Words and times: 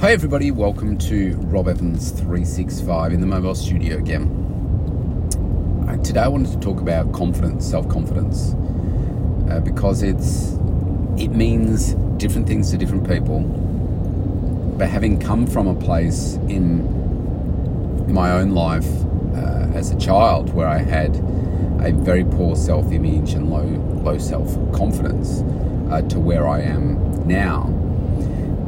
Hi, 0.00 0.12
everybody, 0.12 0.50
welcome 0.50 0.96
to 0.96 1.36
Rob 1.42 1.68
Evans 1.68 2.10
365 2.12 3.12
in 3.12 3.20
the 3.20 3.26
mobile 3.26 3.54
studio 3.54 3.98
again. 3.98 4.24
Uh, 5.86 6.02
today, 6.02 6.20
I 6.20 6.28
wanted 6.28 6.52
to 6.52 6.58
talk 6.58 6.80
about 6.80 7.12
confidence, 7.12 7.68
self 7.68 7.86
confidence, 7.86 8.54
uh, 9.50 9.60
because 9.60 10.02
it's 10.02 10.52
it 11.22 11.32
means 11.32 11.92
different 12.16 12.48
things 12.48 12.70
to 12.70 12.78
different 12.78 13.06
people. 13.06 13.40
But 14.78 14.88
having 14.88 15.20
come 15.20 15.46
from 15.46 15.66
a 15.66 15.74
place 15.74 16.36
in 16.48 18.10
my 18.10 18.32
own 18.32 18.52
life 18.52 18.88
uh, 19.34 19.68
as 19.74 19.90
a 19.90 19.98
child 19.98 20.54
where 20.54 20.66
I 20.66 20.78
had 20.78 21.14
a 21.82 21.92
very 21.92 22.24
poor 22.24 22.56
self 22.56 22.90
image 22.90 23.34
and 23.34 23.50
low 23.50 23.66
low 24.02 24.16
self 24.16 24.48
confidence 24.72 25.42
uh, 25.92 26.00
to 26.08 26.18
where 26.18 26.48
I 26.48 26.62
am 26.62 27.28
now 27.28 27.79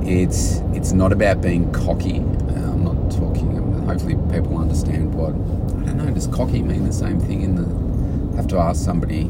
it's 0.07 0.57
it's 0.75 0.93
not 0.93 1.13
about 1.13 1.41
being 1.41 1.71
cocky. 1.73 2.19
Uh, 2.19 2.73
I'm 2.73 2.85
not 2.85 3.11
talking. 3.11 3.59
Hopefully, 3.87 4.17
people 4.33 4.59
understand 4.59 5.15
what 5.15 5.31
I 5.31 5.87
don't 5.87 5.97
know. 5.99 6.11
Does 6.13 6.27
cocky 6.29 6.63
mean 6.63 6.85
the 6.85 6.93
same 6.93 7.21
thing? 7.21 7.43
In 7.43 7.55
the 7.57 8.33
I 8.33 8.37
have 8.37 8.49
to 8.49 8.59
ask 8.59 8.83
somebody, 8.83 9.25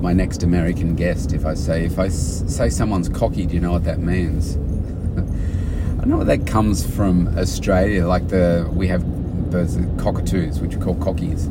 my 0.00 0.12
next 0.12 0.42
American 0.42 0.94
guest, 0.94 1.32
if 1.32 1.46
I 1.46 1.54
say 1.54 1.84
if 1.84 1.98
I 1.98 2.06
s- 2.06 2.44
say 2.46 2.68
someone's 2.68 3.08
cocky, 3.08 3.46
do 3.46 3.54
you 3.54 3.60
know 3.60 3.72
what 3.72 3.84
that 3.84 3.98
means? 3.98 4.56
I 6.00 6.04
know 6.04 6.22
that 6.24 6.46
comes 6.46 6.86
from 6.86 7.28
Australia. 7.38 8.06
Like 8.06 8.28
the 8.28 8.68
we 8.72 8.86
have 8.88 9.04
birds, 9.50 9.76
cockatoos, 9.98 10.60
which 10.60 10.76
we 10.76 10.82
call 10.82 10.96
cockies, 10.96 11.46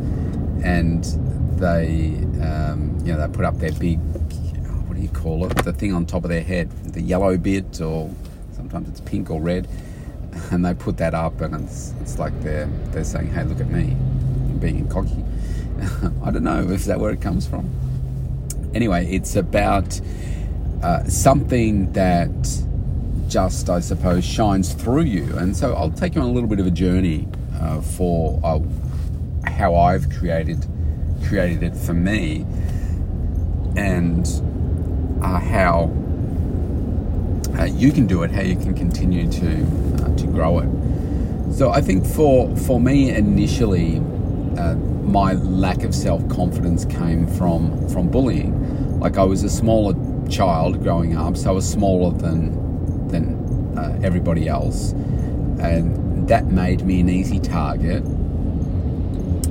and 0.64 1.04
they 1.60 2.16
um, 2.46 2.98
you 3.04 3.14
know 3.14 3.26
they 3.26 3.34
put 3.34 3.46
up 3.46 3.58
their 3.58 3.72
big 3.74 4.00
what 4.88 4.96
do 4.96 5.02
you 5.02 5.10
call 5.10 5.46
it? 5.46 5.56
The 5.64 5.74
thing 5.74 5.94
on 5.94 6.06
top 6.06 6.24
of 6.24 6.30
their 6.30 6.44
head, 6.44 6.70
the 6.94 7.02
yellow 7.02 7.38
bit 7.38 7.82
or 7.82 8.10
sometimes 8.76 9.00
it's 9.00 9.10
pink 9.10 9.30
or 9.30 9.40
red, 9.40 9.68
and 10.52 10.66
they 10.66 10.74
put 10.74 10.98
that 10.98 11.14
up, 11.14 11.40
and 11.42 11.56
it's 11.64 11.94
it's 12.02 12.20
like 12.20 12.34
they're 12.42 12.68
they're 12.92 13.04
saying, 13.04 13.28
"Hey, 13.28 13.44
look 13.44 13.60
at 13.60 13.70
me, 13.70 13.96
being 14.60 14.88
cocky." 14.90 15.24
I 16.24 16.32
don't 16.32 16.44
know 16.44 16.70
if 16.70 16.86
that 16.86 17.00
where 17.00 17.12
it 17.12 17.22
comes 17.22 17.48
from. 17.48 17.70
Anyway, 18.74 19.08
it's 19.08 19.36
about 19.38 20.00
uh, 20.84 21.04
something 21.06 21.92
that 21.94 22.30
just, 23.30 23.70
I 23.70 23.80
suppose, 23.80 24.26
shines 24.26 24.74
through 24.74 25.04
you, 25.04 25.38
and 25.38 25.56
so 25.56 25.74
I'll 25.74 25.92
take 25.92 26.16
you 26.16 26.22
on 26.22 26.28
a 26.30 26.34
little 26.34 26.50
bit 26.50 26.60
of 26.60 26.68
a 26.68 26.72
journey 26.72 27.28
uh, 27.60 27.80
for 27.80 28.40
uh, 28.44 28.60
how 29.50 29.76
I've 29.76 30.10
created 30.10 30.66
created 31.28 31.64
it 31.64 31.76
for 31.78 31.94
me, 31.94 32.46
and 33.78 34.28
uh, 35.24 35.40
how 35.40 35.92
uh, 37.58 37.66
you 37.66 37.92
can 37.92 38.08
do 38.08 38.24
it, 38.24 38.32
how 38.32 38.42
you 38.42 38.56
can 38.56 38.74
continue 38.74 39.30
to 39.32 39.64
uh, 40.04 40.16
to 40.16 40.28
grow 40.28 40.60
it. 40.60 40.70
So 41.54 41.72
I 41.72 41.82
think 41.82 42.06
for 42.06 42.56
for 42.58 42.80
me 42.80 43.12
initially, 43.12 43.98
uh, 44.58 44.76
my 45.04 45.34
lack 45.34 45.84
of 45.84 45.94
self 45.96 46.28
confidence 46.30 46.86
came 46.86 47.28
from 47.28 47.88
from 47.90 48.10
bullying. 48.10 49.00
Like 49.00 49.18
I 49.18 49.24
was 49.24 49.44
a 49.44 49.50
smaller 49.50 49.94
child 50.30 50.82
growing 50.84 51.16
up, 51.16 51.38
so 51.38 51.50
I 51.50 51.54
was 51.54 51.70
smaller 51.70 52.12
than 52.18 53.08
than 53.08 53.78
uh, 53.78 54.00
everybody 54.04 54.48
else, 54.48 54.92
and 55.60 56.28
that 56.28 56.48
made 56.48 56.84
me 56.86 57.00
an 57.02 57.10
easy 57.10 57.40
target. 57.40 58.04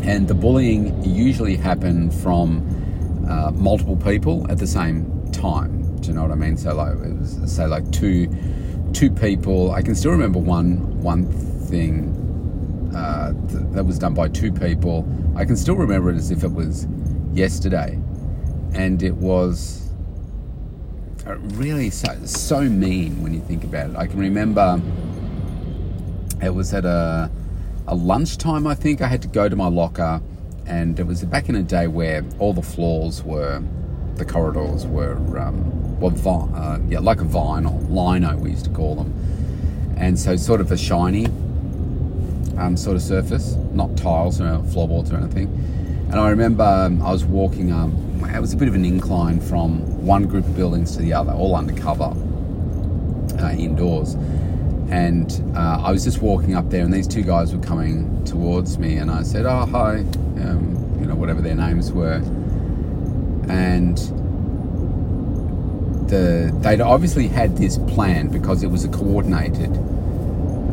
And 0.03 0.29
the 0.29 0.35
bullying 0.35 1.03
usually 1.03 1.57
happened 1.57 2.13
from 2.13 3.27
uh, 3.29 3.53
multiple 3.53 3.97
people 3.97 4.47
at 4.51 4.59
the 4.59 4.67
same 4.67 5.31
time. 5.33 5.84
Do 6.05 6.11
you 6.11 6.17
know 6.17 6.23
what 6.23 6.33
I 6.33 6.35
mean? 6.35 6.57
So 6.57 6.75
like, 6.75 6.97
was, 6.97 7.53
say 7.53 7.67
like 7.67 7.91
two 7.91 8.29
two 8.93 9.11
people. 9.11 9.73
I 9.73 9.83
can 9.83 9.95
still 9.95 10.13
remember 10.13 10.39
one 10.39 11.01
one 11.03 11.25
thing 11.25 12.93
uh, 12.95 13.33
th- 13.49 13.65
that 13.73 13.85
was 13.85 13.99
done 13.99 14.15
by 14.15 14.29
two 14.29 14.53
people. 14.53 15.07
I 15.37 15.45
can 15.45 15.57
still 15.57 15.75
remember 15.75 16.11
it 16.11 16.17
as 16.17 16.31
if 16.31 16.45
it 16.45 16.53
was 16.53 16.87
yesterday, 17.33 17.99
and 18.75 19.03
it 19.03 19.15
was 19.15 19.91
uh, 21.27 21.37
really 21.57 21.91
so 21.91 22.15
so 22.25 22.61
mean 22.61 23.23
when 23.23 23.35
you 23.35 23.41
think 23.41 23.65
about 23.65 23.91
it. 23.91 23.97
I 23.97 24.07
can 24.07 24.21
remember 24.21 24.81
it 26.43 26.51
was 26.51 26.73
at 26.75 26.85
a 26.85 27.31
a 27.89 27.95
lunchtime. 27.95 28.67
I 28.67 28.75
think 28.75 29.01
I 29.01 29.09
had 29.09 29.23
to 29.23 29.29
go 29.29 29.49
to 29.49 29.57
my 29.57 29.69
locker, 29.69 30.21
and 30.67 30.99
it 31.01 31.07
was 31.07 31.25
back 31.25 31.49
in 31.49 31.57
a 31.57 31.63
day 31.63 31.87
where 31.87 32.23
all 32.39 32.53
the 32.53 32.63
floors 32.63 33.23
were, 33.23 33.63
the 34.17 34.25
corridors 34.25 34.87
were. 34.87 35.17
Um, 35.39 35.84
well, 36.05 36.11
vi- 36.11 36.59
uh, 36.59 36.79
yeah, 36.89 36.99
like 36.99 37.21
a 37.23 37.25
vinyl, 37.25 37.81
lino 37.89 38.37
we 38.37 38.51
used 38.51 38.65
to 38.67 38.71
call 38.71 38.95
them, 38.95 39.95
and 39.97 40.19
so 40.19 40.37
sort 40.37 40.61
of 40.61 40.71
a 40.71 40.77
shiny 40.77 41.27
um, 42.59 42.77
sort 42.77 42.97
of 42.97 43.03
surface, 43.03 43.55
not 43.73 43.97
tiles 43.97 44.39
or 44.39 44.63
floorboards 44.65 45.11
or 45.11 45.17
anything. 45.17 45.47
And 46.11 46.17
I 46.17 46.29
remember 46.29 46.63
um, 46.63 47.01
I 47.01 47.11
was 47.11 47.25
walking. 47.25 47.73
Um, 47.73 48.01
it 48.35 48.41
was 48.41 48.53
a 48.53 48.57
bit 48.57 48.69
of 48.69 48.75
an 48.75 48.85
incline 48.85 49.41
from 49.41 50.05
one 50.05 50.27
group 50.27 50.45
of 50.45 50.55
buildings 50.55 50.95
to 50.97 51.03
the 51.03 51.15
other, 51.15 51.33
all 51.33 51.57
undercover, 51.57 52.15
uh, 53.41 53.53
indoors. 53.53 54.15
And 54.91 55.33
uh, 55.57 55.81
I 55.83 55.91
was 55.91 56.05
just 56.05 56.21
walking 56.21 56.55
up 56.55 56.69
there, 56.69 56.85
and 56.85 56.93
these 56.93 57.09
two 57.09 57.23
guys 57.23 57.55
were 57.55 57.63
coming 57.63 58.23
towards 58.27 58.79
me, 58.79 58.97
and 58.97 59.11
I 59.11 59.23
said, 59.23 59.47
"Oh, 59.47 59.65
hi," 59.65 60.01
um, 60.01 60.99
you 61.01 61.07
know, 61.07 61.15
whatever 61.15 61.41
their 61.41 61.55
names 61.57 61.93
were, 61.93 62.21
and 63.49 63.99
the 66.09 66.55
they'd 66.61 66.81
obviously 66.81 67.29
had 67.29 67.57
this 67.57 67.79
plan 67.79 68.29
because 68.29 68.63
it 68.63 68.69
was 68.69 68.85
a 68.85 68.89
coordinated 68.89 69.71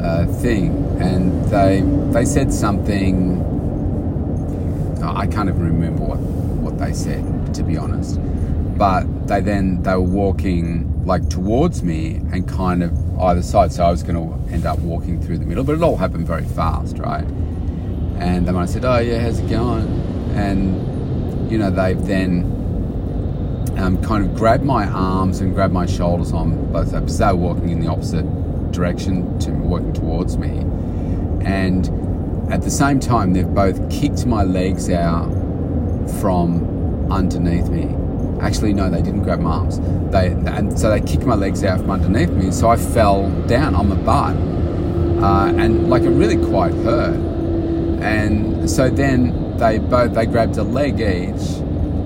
uh, 0.01 0.25
thing, 0.41 0.71
and 0.99 1.43
they 1.45 1.81
they 2.11 2.25
said 2.25 2.53
something. 2.53 3.39
I 5.03 5.25
can't 5.27 5.49
even 5.49 5.63
remember 5.63 6.03
what 6.03 6.19
what 6.19 6.77
they 6.77 6.93
said, 6.93 7.53
to 7.55 7.63
be 7.63 7.77
honest. 7.77 8.19
But 8.77 9.27
they 9.27 9.41
then 9.41 9.83
they 9.83 9.93
were 9.93 10.01
walking 10.01 11.05
like 11.05 11.29
towards 11.29 11.83
me 11.83 12.15
and 12.31 12.47
kind 12.47 12.83
of 12.83 13.19
either 13.19 13.41
side, 13.41 13.71
so 13.71 13.83
I 13.83 13.91
was 13.91 14.03
going 14.03 14.15
to 14.15 14.53
end 14.53 14.65
up 14.65 14.79
walking 14.79 15.21
through 15.21 15.37
the 15.37 15.45
middle. 15.45 15.63
But 15.63 15.75
it 15.75 15.83
all 15.83 15.97
happened 15.97 16.27
very 16.27 16.45
fast, 16.45 16.97
right? 16.97 17.25
And 18.19 18.47
then 18.47 18.55
I 18.55 18.65
said, 18.65 18.85
"Oh 18.85 18.99
yeah, 18.99 19.19
how's 19.19 19.39
it 19.39 19.49
going?" 19.49 19.87
And 20.35 21.51
you 21.51 21.57
know 21.57 21.69
they've 21.69 22.01
then 22.05 22.60
um, 23.81 24.01
kind 24.03 24.23
of 24.23 24.35
grabbed 24.35 24.63
my 24.63 24.85
arms 24.87 25.41
and 25.41 25.53
grabbed 25.53 25.73
my 25.73 25.85
shoulders 25.85 26.31
on 26.31 26.71
both 26.71 26.89
sides 26.89 27.01
because 27.01 27.17
they 27.17 27.25
were 27.27 27.35
walking 27.35 27.69
in 27.69 27.79
the 27.81 27.87
opposite 27.87 28.25
direction 28.71 29.37
to 29.39 29.51
working 29.51 29.93
towards 29.93 30.37
me. 30.37 30.59
And 31.45 32.51
at 32.51 32.61
the 32.61 32.69
same 32.69 32.99
time, 32.99 33.33
they've 33.33 33.53
both 33.53 33.89
kicked 33.89 34.25
my 34.25 34.43
legs 34.43 34.89
out 34.89 35.29
from 36.19 37.11
underneath 37.11 37.69
me. 37.69 37.95
Actually, 38.41 38.73
no, 38.73 38.89
they 38.89 39.01
didn't 39.01 39.23
grab 39.23 39.39
my 39.39 39.51
arms. 39.51 39.79
They 40.11 40.27
and 40.27 40.77
so 40.77 40.89
they 40.89 41.01
kicked 41.01 41.25
my 41.25 41.35
legs 41.35 41.63
out 41.63 41.79
from 41.79 41.91
underneath 41.91 42.29
me. 42.31 42.51
So 42.51 42.69
I 42.69 42.77
fell 42.77 43.29
down 43.47 43.75
on 43.75 43.89
my 43.89 43.95
butt, 43.95 44.35
uh, 45.23 45.53
and 45.55 45.89
like 45.89 46.03
it 46.03 46.09
really 46.09 46.43
quite 46.49 46.73
hurt. 46.73 47.15
And 48.01 48.69
so 48.69 48.89
then 48.89 49.57
they 49.57 49.77
both 49.77 50.13
they 50.13 50.25
grabbed 50.25 50.57
a 50.57 50.63
leg 50.63 50.99
each, 50.99 51.61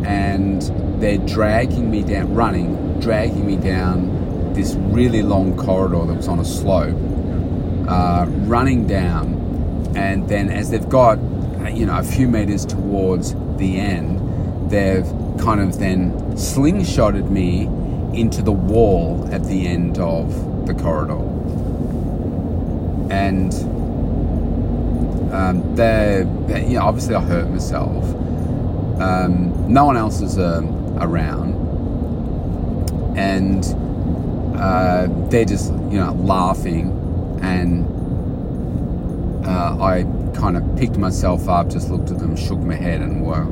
and 0.06 0.62
they're 1.00 1.18
dragging 1.18 1.90
me 1.92 2.04
down, 2.04 2.34
running, 2.34 3.00
dragging 3.00 3.46
me 3.46 3.58
down 3.58 4.54
this 4.54 4.74
really 4.76 5.22
long 5.22 5.56
corridor 5.58 6.06
that 6.06 6.16
was 6.16 6.28
on 6.28 6.40
a 6.40 6.46
slope, 6.46 6.96
uh, 7.88 8.26
running 8.48 8.88
down, 8.88 9.34
and 9.96 10.28
then 10.30 10.50
as 10.50 10.70
they've 10.72 10.90
got, 10.90 11.20
you 11.74 11.86
know, 11.86 11.98
a 11.98 12.04
few 12.04 12.28
meters 12.28 12.66
towards 12.66 13.36
the 13.58 13.78
end, 13.78 14.20
they've 14.72 15.06
kind 15.40 15.60
of 15.60 15.78
then 15.78 16.12
slingshotted 16.36 17.30
me 17.30 17.68
into 18.18 18.42
the 18.42 18.52
wall 18.52 19.28
at 19.32 19.44
the 19.44 19.68
end 19.68 20.00
of 20.00 20.66
the 20.66 20.74
corridor, 20.74 21.20
and 23.14 23.54
um, 25.34 25.76
they're, 25.76 26.22
you 26.66 26.76
know, 26.76 26.84
obviously 26.84 27.14
I 27.14 27.22
hurt 27.22 27.50
myself. 27.50 28.06
Um, 29.02 29.72
no 29.72 29.84
one 29.84 29.98
else 29.98 30.22
is 30.22 30.40
um, 30.40 30.85
around, 31.00 31.56
and 33.18 33.66
uh, 34.58 35.08
they're 35.30 35.46
just 35.46 35.72
you 35.74 36.00
know 36.00 36.14
laughing, 36.14 37.40
and 37.42 37.86
uh, 39.46 39.78
I 39.80 40.04
kind 40.36 40.58
of 40.58 40.78
picked 40.78 40.98
myself 40.98 41.48
up, 41.48 41.70
just 41.70 41.90
looked 41.90 42.12
at 42.12 42.20
them, 42.20 42.36
shook 42.36 42.60
my 42.60 42.76
head, 42.76 43.02
and 43.02 43.24
were, 43.24 43.44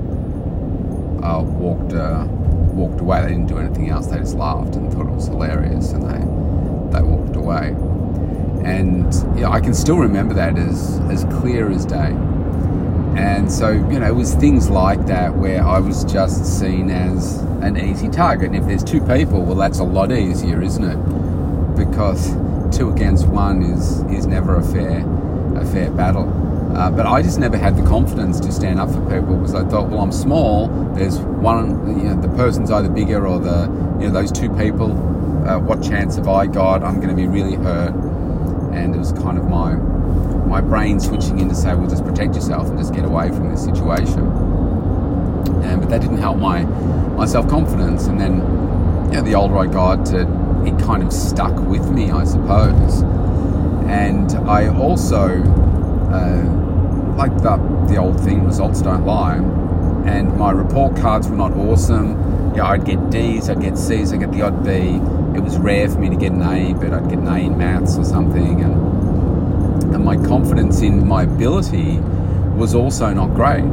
uh, 1.23 1.41
walked 1.41 1.93
uh, 1.93 2.25
walked 2.73 2.99
away. 3.01 3.21
They 3.21 3.29
didn't 3.29 3.47
do 3.47 3.57
anything 3.57 3.89
else. 3.89 4.07
They 4.07 4.17
just 4.17 4.35
laughed 4.35 4.75
and 4.75 4.91
thought 4.91 5.07
it 5.07 5.13
was 5.13 5.27
hilarious, 5.27 5.91
and 5.91 6.03
they 6.03 6.97
they 6.97 7.03
walked 7.03 7.35
away. 7.35 7.75
And 8.65 9.13
yeah, 9.37 9.49
I 9.49 9.59
can 9.59 9.73
still 9.73 9.97
remember 9.97 10.33
that 10.35 10.57
as 10.57 10.99
as 11.09 11.25
clear 11.25 11.69
as 11.69 11.85
day. 11.85 12.15
And 13.15 13.51
so, 13.51 13.71
you 13.71 13.99
know, 13.99 14.07
it 14.07 14.15
was 14.15 14.33
things 14.33 14.69
like 14.69 15.05
that 15.05 15.35
where 15.35 15.63
I 15.63 15.79
was 15.79 16.03
just 16.03 16.59
seen 16.59 16.89
as 16.89 17.37
an 17.61 17.77
easy 17.77 18.09
target. 18.09 18.47
And 18.47 18.55
if 18.55 18.65
there's 18.65 18.83
two 18.83 19.01
people, 19.01 19.43
well, 19.43 19.55
that's 19.55 19.79
a 19.79 19.83
lot 19.83 20.11
easier, 20.11 20.61
isn't 20.61 20.83
it? 20.83 21.75
Because 21.77 22.33
two 22.75 22.89
against 22.89 23.27
one 23.27 23.61
is 23.61 24.01
is 24.05 24.25
never 24.25 24.55
a 24.57 24.63
fair 24.63 25.05
a 25.55 25.65
fair 25.65 25.91
battle. 25.91 26.27
Uh, 26.75 26.89
but 26.89 27.05
I 27.05 27.21
just 27.21 27.37
never 27.39 27.55
had 27.55 27.77
the 27.77 27.83
confidence 27.83 28.39
to 28.39 28.51
stand 28.51 28.79
up 28.79 28.89
for 28.89 29.01
people 29.01 29.37
because 29.37 29.53
I 29.53 29.63
thought, 29.63 29.89
well, 29.89 30.01
I'm 30.01 30.11
small. 30.11 30.67
There's 30.95 31.19
one, 31.19 31.99
you 31.99 32.05
know, 32.05 32.19
the 32.19 32.29
person's 32.29 32.71
either 32.71 32.89
bigger 32.89 33.27
or 33.27 33.37
the, 33.37 33.69
you 33.99 34.07
know, 34.07 34.09
those 34.09 34.31
two 34.31 34.49
people. 34.55 34.91
Uh, 35.47 35.59
what 35.59 35.83
chance 35.83 36.15
have 36.15 36.27
I 36.27 36.47
got? 36.47 36.83
I'm 36.83 36.95
going 36.95 37.09
to 37.09 37.15
be 37.15 37.27
really 37.27 37.55
hurt. 37.55 37.93
And 38.73 38.95
it 38.95 38.97
was 38.97 39.11
kind 39.11 39.37
of 39.37 39.47
my 39.47 39.75
my 40.47 40.61
brain 40.61 40.99
switching 40.99 41.39
in 41.39 41.49
to 41.49 41.55
say, 41.55 41.73
well, 41.75 41.89
just 41.89 42.05
protect 42.05 42.35
yourself 42.35 42.69
and 42.69 42.77
just 42.77 42.93
get 42.93 43.05
away 43.05 43.29
from 43.29 43.49
this 43.49 43.63
situation. 43.63 44.21
And 45.63 45.81
but 45.81 45.89
that 45.89 46.01
didn't 46.01 46.17
help 46.17 46.37
my 46.37 46.63
my 46.63 47.25
self 47.25 47.47
confidence. 47.47 48.07
And 48.07 48.19
then, 48.19 48.35
you 49.11 49.19
know, 49.19 49.21
the 49.21 49.35
older 49.35 49.57
I 49.57 49.67
got, 49.67 50.11
it, 50.13 50.27
it 50.67 50.79
kind 50.79 51.03
of 51.03 51.11
stuck 51.11 51.55
with 51.67 51.89
me, 51.89 52.11
I 52.11 52.23
suppose. 52.25 53.01
And 53.87 54.31
I 54.49 54.69
also. 54.69 55.43
Uh, 56.13 56.63
like 57.15 57.35
the, 57.41 57.57
the 57.87 57.97
old 57.97 58.19
thing, 58.19 58.45
results 58.45 58.81
don't 58.81 59.05
lie. 59.05 59.35
And 60.05 60.35
my 60.37 60.51
report 60.51 60.97
cards 60.97 61.27
were 61.27 61.37
not 61.37 61.53
awesome. 61.53 62.53
Yeah, 62.55 62.65
I'd 62.67 62.85
get 62.85 63.09
D's, 63.09 63.49
I'd 63.49 63.61
get 63.61 63.77
C's, 63.77 64.11
I'd 64.13 64.19
get 64.19 64.31
the 64.31 64.41
odd 64.41 64.63
B. 64.63 64.99
It 65.37 65.41
was 65.41 65.57
rare 65.57 65.89
for 65.89 65.99
me 65.99 66.09
to 66.09 66.15
get 66.15 66.31
an 66.31 66.41
A, 66.41 66.73
but 66.73 66.93
I'd 66.93 67.09
get 67.09 67.19
an 67.19 67.27
A 67.27 67.37
in 67.37 67.57
maths 67.57 67.97
or 67.97 68.03
something. 68.03 68.61
And, 68.61 68.92
and 69.93 70.03
my 70.03 70.17
confidence 70.17 70.81
in 70.81 71.07
my 71.07 71.23
ability 71.23 71.99
was 72.57 72.75
also 72.75 73.13
not 73.13 73.33
great. 73.33 73.63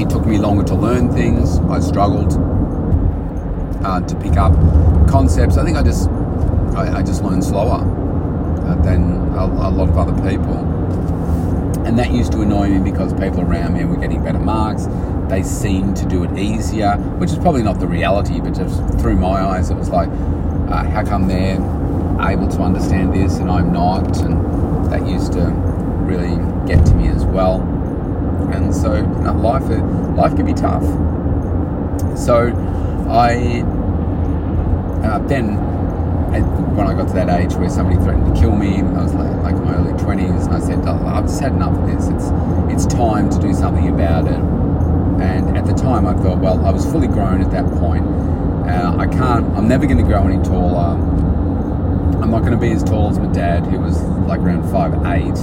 It 0.00 0.08
took 0.08 0.24
me 0.26 0.38
longer 0.38 0.64
to 0.64 0.74
learn 0.74 1.12
things. 1.12 1.58
I 1.58 1.80
struggled 1.80 2.32
uh, 3.84 4.00
to 4.00 4.14
pick 4.16 4.36
up 4.36 4.52
concepts. 5.08 5.56
I 5.56 5.64
think 5.64 5.76
I 5.76 5.82
just 5.82 6.08
I, 6.76 6.98
I 6.98 7.02
just 7.02 7.22
learned 7.22 7.44
slower 7.44 7.84
than 8.82 9.12
a, 9.34 9.44
a 9.44 9.70
lot 9.70 9.88
of 9.88 9.98
other 9.98 10.14
people. 10.28 10.56
And 11.84 11.98
that 11.98 12.12
used 12.12 12.32
to 12.32 12.42
annoy 12.42 12.68
me 12.68 12.90
because 12.90 13.12
people 13.14 13.40
around 13.40 13.74
me 13.74 13.84
were 13.84 13.96
getting 13.96 14.22
better 14.22 14.38
marks. 14.38 14.86
They 15.28 15.42
seemed 15.42 15.96
to 15.98 16.06
do 16.06 16.24
it 16.24 16.38
easier, 16.38 16.96
which 17.18 17.30
is 17.30 17.38
probably 17.38 17.62
not 17.62 17.80
the 17.80 17.86
reality, 17.86 18.40
but 18.40 18.54
just 18.54 18.76
through 19.00 19.16
my 19.16 19.40
eyes, 19.40 19.70
it 19.70 19.76
was 19.76 19.90
like, 19.90 20.08
uh, 20.08 20.84
how 20.84 21.04
come 21.04 21.26
they're 21.26 21.58
able 22.28 22.48
to 22.48 22.62
understand 22.62 23.14
this 23.14 23.38
and 23.38 23.50
I'm 23.50 23.72
not? 23.72 24.18
And 24.18 24.92
that 24.92 25.06
used 25.06 25.32
to 25.34 25.44
really 25.44 26.36
get 26.66 26.84
to 26.86 26.94
me 26.94 27.08
as 27.08 27.24
well. 27.24 27.60
And 28.52 28.74
so, 28.74 28.94
you 28.94 29.02
know, 29.02 29.34
life 29.34 29.68
life 30.16 30.36
can 30.36 30.46
be 30.46 30.54
tough. 30.54 30.84
So, 32.18 32.48
I 33.08 33.62
uh, 35.04 35.18
then 35.26 35.70
when 36.76 36.86
I 36.86 36.94
got 36.94 37.08
to 37.08 37.14
that 37.14 37.28
age 37.28 37.54
where 37.54 37.68
somebody 37.68 37.96
threatened 38.02 38.34
to 38.34 38.40
kill 38.40 38.54
me, 38.54 38.78
I 38.80 39.02
was 39.02 39.14
like, 39.14 39.30
like 39.42 39.54
in 39.54 39.64
my 39.64 39.74
early 39.74 39.92
20s, 39.92 40.46
and 40.46 40.54
I 40.54 40.60
said, 40.60 40.78
oh, 40.86 41.06
I've 41.06 41.24
just 41.24 41.40
had 41.40 41.52
enough 41.52 41.76
of 41.76 41.86
this. 41.86 42.08
It's, 42.08 42.30
it's 42.72 42.94
time 42.94 43.28
to 43.30 43.38
do 43.38 43.52
something 43.52 43.88
about 43.88 44.26
it. 44.26 44.38
And 45.20 45.56
at 45.56 45.66
the 45.66 45.74
time, 45.74 46.06
I 46.06 46.14
thought, 46.14 46.38
well, 46.38 46.64
I 46.64 46.70
was 46.70 46.84
fully 46.84 47.08
grown 47.08 47.42
at 47.42 47.50
that 47.50 47.66
point. 47.78 48.06
Uh, 48.68 48.96
I 48.98 49.06
can't, 49.06 49.44
I'm 49.56 49.68
never 49.68 49.86
going 49.86 49.98
to 49.98 50.04
grow 50.04 50.26
any 50.26 50.42
taller. 50.44 50.96
I'm 52.22 52.30
not 52.30 52.40
going 52.40 52.52
to 52.52 52.58
be 52.58 52.70
as 52.72 52.84
tall 52.84 53.08
as 53.08 53.18
my 53.18 53.32
dad, 53.32 53.64
who 53.66 53.80
was 53.80 54.00
like 54.02 54.40
around 54.40 54.70
five 54.70 54.92
eight. 55.06 55.38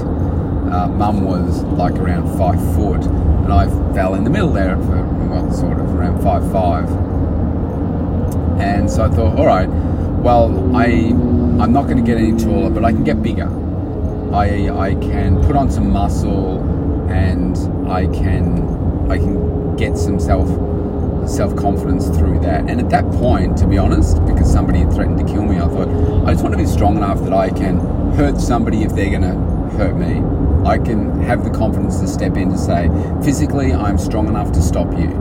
Uh, 0.72 0.88
Mum 0.88 1.24
was 1.24 1.64
like 1.64 1.94
around 1.96 2.38
five 2.38 2.60
foot, 2.76 3.04
and 3.06 3.52
I 3.52 3.68
fell 3.94 4.16
in 4.16 4.24
the 4.24 4.30
middle 4.30 4.52
there 4.52 4.76
for 4.78 5.04
well, 5.28 5.52
sort 5.52 5.80
of 5.80 5.94
around 5.96 6.22
five 6.22 6.52
five. 6.52 6.90
And 8.60 8.90
so 8.90 9.06
I 9.06 9.10
thought, 9.10 9.38
all 9.38 9.46
right, 9.46 9.68
well, 9.68 10.76
I 10.76 10.86
I'm 11.62 11.74
not 11.74 11.84
going 11.84 11.98
to 11.98 12.04
get 12.04 12.18
any 12.18 12.38
taller, 12.38 12.70
but 12.70 12.86
I 12.86 12.92
can 12.92 13.04
get 13.04 13.24
bigger. 13.24 13.50
I 14.34 14.70
I 14.70 14.94
can 14.96 15.42
put 15.46 15.56
on 15.56 15.72
some 15.72 15.92
muscle, 15.92 16.60
and 17.10 17.58
I 17.90 18.06
can 18.08 19.10
I 19.10 19.18
can 19.18 19.76
get 19.78 19.98
some 19.98 20.20
self 20.20 20.50
self 21.30 21.56
confidence 21.56 22.08
through 22.08 22.40
that. 22.40 22.70
And 22.70 22.80
at 22.80 22.90
that 22.90 23.10
point, 23.14 23.58
to 23.58 23.68
be 23.68 23.78
honest, 23.78 24.24
because 24.26 24.52
somebody 24.52 24.80
had 24.80 24.94
threatened 24.94 25.20
to 25.20 25.26
kill 25.26 25.44
me, 25.44 25.58
I 25.58 25.68
thought 25.68 25.90
I 26.28 26.32
just 26.32 26.44
want 26.44 26.54
to 26.54 26.62
be 26.62 26.68
strong 26.68 26.98
enough 26.98 27.22
that 27.24 27.34
I 27.34 27.50
can 27.50 27.80
hurt 28.14 28.40
somebody 28.40 28.84
if 28.84 28.94
they're 28.94 29.10
going 29.10 29.22
to 29.22 29.58
hurt 29.78 29.96
me. 29.96 30.24
I 30.68 30.78
can 30.78 31.22
have 31.22 31.44
the 31.44 31.50
confidence 31.50 32.00
to 32.00 32.08
step 32.08 32.36
in 32.36 32.50
to 32.50 32.58
say, 32.58 32.90
physically, 33.24 33.74
I'm 33.74 33.98
strong 33.98 34.28
enough 34.28 34.52
to 34.54 34.62
stop 34.62 34.92
you. 34.94 35.12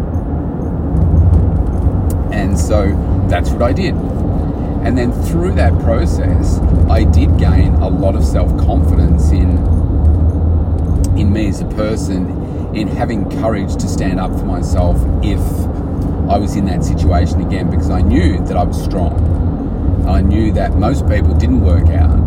And 2.33 2.59
so 2.59 2.89
that's 3.29 3.51
what 3.51 3.63
I 3.63 3.73
did. 3.73 3.95
And 3.95 4.97
then 4.97 5.13
through 5.25 5.55
that 5.55 5.79
process, 5.83 6.59
I 6.89 7.05
did 7.05 7.39
gain 7.39 7.75
a 7.75 7.89
lot 7.89 8.15
of 8.15 8.25
self 8.25 8.57
confidence 8.59 9.31
in, 9.31 9.51
in 11.19 11.33
me 11.33 11.49
as 11.49 11.61
a 11.61 11.67
person, 11.67 12.75
in 12.75 12.89
having 12.89 13.29
courage 13.41 13.75
to 13.77 13.89
stand 13.89 14.21
up 14.21 14.31
for 14.33 14.45
myself 14.45 14.97
if 15.23 15.41
I 16.29 16.39
was 16.39 16.57
in 16.57 16.65
that 16.67 16.85
situation 16.85 17.41
again, 17.41 17.71
because 17.71 17.91
I 17.91 18.01
knew 18.01 18.45
that 18.47 18.57
I 18.57 18.65
was 18.65 18.83
strong. 18.83 20.05
I 20.09 20.21
knew 20.21 20.53
that 20.53 20.75
most 20.77 21.09
people 21.09 21.35
didn't 21.35 21.61
work 21.61 21.89
out, 21.89 22.19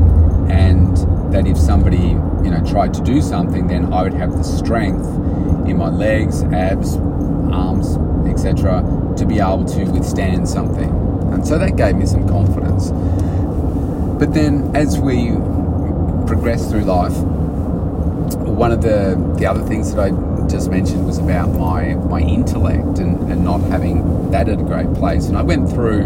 and 0.49 0.95
that 1.33 1.47
if 1.47 1.57
somebody 1.57 2.09
you 2.43 2.49
know 2.51 2.63
tried 2.65 2.93
to 2.95 3.01
do 3.01 3.21
something, 3.21 3.67
then 3.67 3.93
I 3.93 4.03
would 4.03 4.13
have 4.13 4.37
the 4.37 4.43
strength 4.43 5.05
in 5.67 5.77
my 5.77 5.89
legs, 5.89 6.43
abs, 6.43 6.95
arms, 7.51 7.97
etc., 8.27 8.83
to 9.17 9.25
be 9.25 9.39
able 9.39 9.65
to 9.65 9.83
withstand 9.85 10.47
something. 10.47 10.89
And 11.33 11.45
so 11.45 11.57
that 11.57 11.75
gave 11.75 11.95
me 11.95 12.05
some 12.05 12.27
confidence. 12.27 12.91
But 14.19 14.33
then 14.33 14.75
as 14.75 14.99
we 14.99 15.31
progress 16.25 16.69
through 16.69 16.81
life, 16.81 17.15
one 18.43 18.71
of 18.71 18.81
the, 18.81 19.15
the 19.37 19.45
other 19.45 19.65
things 19.65 19.93
that 19.93 20.11
I 20.11 20.28
just 20.49 20.69
mentioned 20.69 21.05
was 21.05 21.19
about 21.19 21.49
my, 21.49 21.93
my 21.95 22.19
intellect 22.19 22.99
and, 22.99 23.31
and 23.31 23.43
not 23.43 23.61
having 23.61 24.31
that 24.31 24.49
at 24.49 24.59
a 24.59 24.63
great 24.63 24.93
place. 24.93 25.27
And 25.27 25.37
I 25.37 25.41
went 25.41 25.69
through 25.69 26.05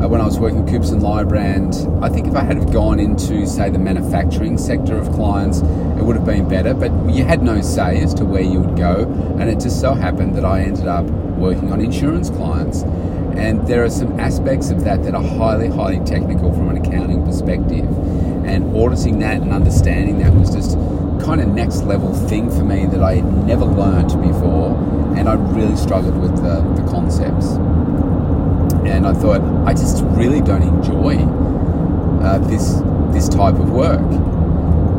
uh, 0.00 0.08
when 0.08 0.20
I 0.20 0.24
was 0.24 0.38
working 0.38 0.64
with 0.64 0.72
Coops 0.72 0.90
and 0.90 1.02
Lybrand, 1.02 2.02
I 2.02 2.08
think 2.08 2.26
if 2.26 2.34
I 2.34 2.42
had 2.42 2.72
gone 2.72 2.98
into, 2.98 3.46
say, 3.46 3.68
the 3.68 3.78
manufacturing 3.78 4.56
sector 4.56 4.96
of 4.96 5.12
clients, 5.12 5.58
it 5.60 6.04
would 6.04 6.16
have 6.16 6.24
been 6.24 6.48
better. 6.48 6.72
But 6.72 6.90
you 7.10 7.24
had 7.24 7.42
no 7.42 7.60
say 7.60 8.00
as 8.00 8.14
to 8.14 8.24
where 8.24 8.42
you 8.42 8.60
would 8.60 8.78
go. 8.78 9.02
And 9.38 9.50
it 9.50 9.60
just 9.60 9.78
so 9.78 9.92
happened 9.92 10.36
that 10.36 10.44
I 10.44 10.62
ended 10.62 10.86
up 10.86 11.04
working 11.04 11.70
on 11.70 11.82
insurance 11.82 12.30
clients. 12.30 12.82
And 13.36 13.66
there 13.68 13.84
are 13.84 13.90
some 13.90 14.18
aspects 14.18 14.70
of 14.70 14.84
that 14.84 15.02
that 15.02 15.14
are 15.14 15.22
highly, 15.22 15.68
highly 15.68 16.02
technical 16.06 16.50
from 16.54 16.70
an 16.70 16.78
accounting 16.78 17.22
perspective. 17.24 17.84
And 18.46 18.74
auditing 18.74 19.18
that 19.18 19.42
and 19.42 19.52
understanding 19.52 20.18
that 20.20 20.32
was 20.32 20.54
just 20.54 20.78
kind 21.24 21.40
of 21.40 21.48
next 21.48 21.82
level 21.82 22.14
thing 22.14 22.50
for 22.50 22.64
me 22.64 22.86
that 22.86 23.02
I 23.02 23.16
had 23.16 23.46
never 23.46 23.64
learned 23.64 24.08
before. 24.22 24.76
And 25.16 25.28
I 25.28 25.34
really 25.34 25.76
struggled 25.76 26.18
with 26.20 26.36
the, 26.36 26.60
the 26.80 26.88
concepts. 26.90 27.52
And 28.86 29.06
I 29.06 29.12
thought, 29.12 29.40
I 29.66 29.72
just 29.72 30.02
really 30.04 30.40
don't 30.40 30.62
enjoy 30.62 31.16
uh, 32.24 32.38
this, 32.38 32.80
this 33.12 33.28
type 33.28 33.54
of 33.54 33.70
work. 33.70 34.00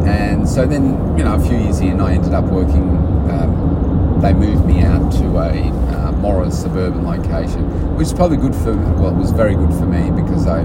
And 0.05 0.47
so 0.47 0.65
then, 0.65 1.17
you 1.17 1.23
know, 1.23 1.35
a 1.35 1.39
few 1.39 1.57
years 1.57 1.79
in, 1.79 1.99
I 2.01 2.13
ended 2.13 2.33
up 2.33 2.45
working. 2.45 2.89
Um, 3.29 4.19
they 4.21 4.33
moved 4.33 4.65
me 4.65 4.81
out 4.81 5.11
to 5.13 5.37
a 5.37 5.69
uh, 5.95 6.11
more 6.13 6.49
suburban 6.51 7.05
location, 7.05 7.95
which 7.95 8.07
is 8.07 8.13
probably 8.13 8.37
good 8.37 8.55
for. 8.55 8.75
Well, 8.75 9.09
it 9.09 9.17
was 9.17 9.31
very 9.31 9.55
good 9.55 9.73
for 9.73 9.85
me 9.85 10.11
because 10.11 10.47
I 10.47 10.61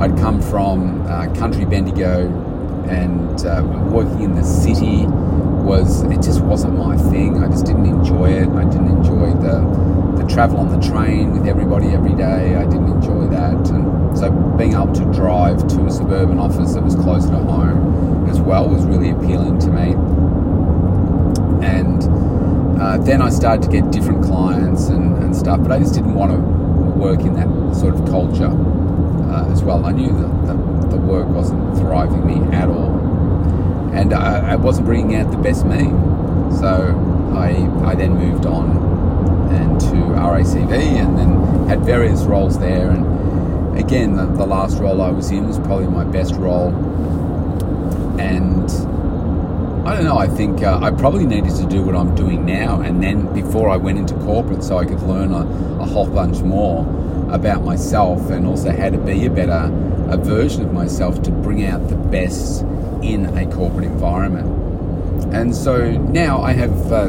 I'd 0.00 0.16
come 0.18 0.42
from 0.42 1.06
uh, 1.06 1.32
country 1.34 1.64
Bendigo, 1.64 2.28
and 2.88 3.44
uh, 3.46 3.62
working 3.90 4.22
in 4.22 4.34
the 4.34 4.44
city 4.44 5.06
was 5.66 6.02
it 6.04 6.22
just 6.22 6.40
wasn't 6.40 6.78
my 6.78 6.96
thing. 6.96 7.42
I 7.42 7.48
just 7.48 7.66
didn't 7.66 7.86
enjoy 7.86 8.30
it. 8.30 8.48
I 8.48 8.64
didn't 8.64 8.88
enjoy 8.88 9.32
the 9.34 9.60
the 10.16 10.26
travel 10.32 10.58
on 10.58 10.68
the 10.68 10.86
train 10.86 11.32
with 11.32 11.46
everybody 11.46 11.88
every 11.88 12.14
day. 12.14 12.54
I 12.56 12.64
didn't 12.64 12.88
enjoy 12.88 13.26
that, 13.28 13.70
and 13.70 14.16
so 14.16 14.30
being 14.56 14.72
able 14.72 14.94
to 14.94 15.04
drive 15.12 15.66
to 15.68 15.86
a 15.86 15.90
suburban 15.90 16.38
office 16.38 16.74
that 16.74 16.82
was 16.82 16.94
closer 16.94 17.30
to 17.30 17.38
home 17.38 18.28
as 18.28 18.40
well 18.40 18.68
was 18.68 18.84
really 18.84 19.10
appealing 19.10 19.58
to 19.60 19.68
me. 19.68 19.92
And 21.66 22.02
uh, 22.80 22.98
then 22.98 23.20
I 23.20 23.30
started 23.30 23.62
to 23.62 23.68
get 23.68 23.90
different 23.90 24.24
clients 24.24 24.88
and, 24.88 25.16
and 25.22 25.34
stuff, 25.34 25.60
but 25.62 25.72
I 25.72 25.78
just 25.78 25.94
didn't 25.94 26.14
want 26.14 26.32
to 26.32 26.38
work 26.38 27.20
in 27.20 27.34
that 27.34 27.76
sort 27.76 27.94
of 27.94 28.06
culture 28.06 28.50
uh, 29.36 29.52
as 29.52 29.62
well. 29.62 29.84
I 29.84 29.92
knew 29.92 30.08
that 30.08 30.46
the, 30.46 30.88
the, 30.88 30.96
work 30.96 31.28
wasn't 31.28 31.76
thriving 31.76 32.26
me 32.26 32.56
at 32.56 32.68
all, 32.68 32.90
and 33.92 34.12
I, 34.14 34.52
I, 34.52 34.56
wasn't 34.56 34.86
bringing 34.86 35.16
out 35.16 35.30
the 35.30 35.36
best 35.36 35.64
me. 35.66 35.84
So 36.58 36.94
I, 37.36 37.90
I 37.90 37.94
then 37.94 38.14
moved 38.14 38.46
on 38.46 38.70
and 39.52 39.80
to 39.80 39.86
RACV, 39.86 40.72
and 40.72 41.18
then 41.18 41.68
had 41.68 41.80
various 41.84 42.22
roles 42.22 42.58
there. 42.58 42.90
And 42.90 43.78
again, 43.78 44.16
the, 44.16 44.26
the 44.26 44.46
last 44.46 44.78
role 44.78 45.02
I 45.02 45.10
was 45.10 45.30
in 45.30 45.46
was 45.46 45.58
probably 45.58 45.88
my 45.88 46.04
best 46.04 46.34
role, 46.34 46.68
and 48.18 48.70
I 49.86 49.94
don't 49.94 50.04
know. 50.04 50.18
I 50.18 50.28
think 50.28 50.62
uh, 50.62 50.80
I 50.82 50.90
probably 50.90 51.26
needed 51.26 51.54
to 51.56 51.66
do 51.66 51.82
what 51.82 51.94
I'm 51.94 52.14
doing 52.14 52.46
now, 52.46 52.80
and 52.80 53.02
then 53.02 53.32
before 53.34 53.68
I 53.68 53.76
went 53.76 53.98
into 53.98 54.14
corporate, 54.14 54.64
so 54.64 54.78
I 54.78 54.86
could 54.86 55.02
learn 55.02 55.32
a, 55.32 55.42
a 55.80 55.84
whole 55.84 56.08
bunch 56.08 56.40
more. 56.40 56.84
About 57.30 57.64
myself 57.64 58.30
and 58.30 58.46
also 58.46 58.70
how 58.70 58.90
to 58.90 58.98
be 58.98 59.26
a 59.26 59.30
better 59.30 59.70
a 60.08 60.16
version 60.16 60.62
of 60.62 60.72
myself 60.72 61.20
to 61.22 61.30
bring 61.30 61.64
out 61.64 61.88
the 61.88 61.96
best 61.96 62.62
in 63.02 63.26
a 63.36 63.46
corporate 63.52 63.84
environment. 63.84 64.46
And 65.34 65.54
so 65.54 65.90
now 65.90 66.40
I 66.42 66.52
have 66.52 66.92
uh, 66.92 67.08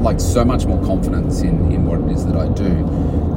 like 0.00 0.20
so 0.20 0.44
much 0.44 0.64
more 0.64 0.82
confidence 0.84 1.40
in, 1.40 1.72
in 1.72 1.86
what 1.86 2.00
it 2.00 2.14
is 2.14 2.24
that 2.26 2.36
I 2.36 2.48
do. 2.48 2.70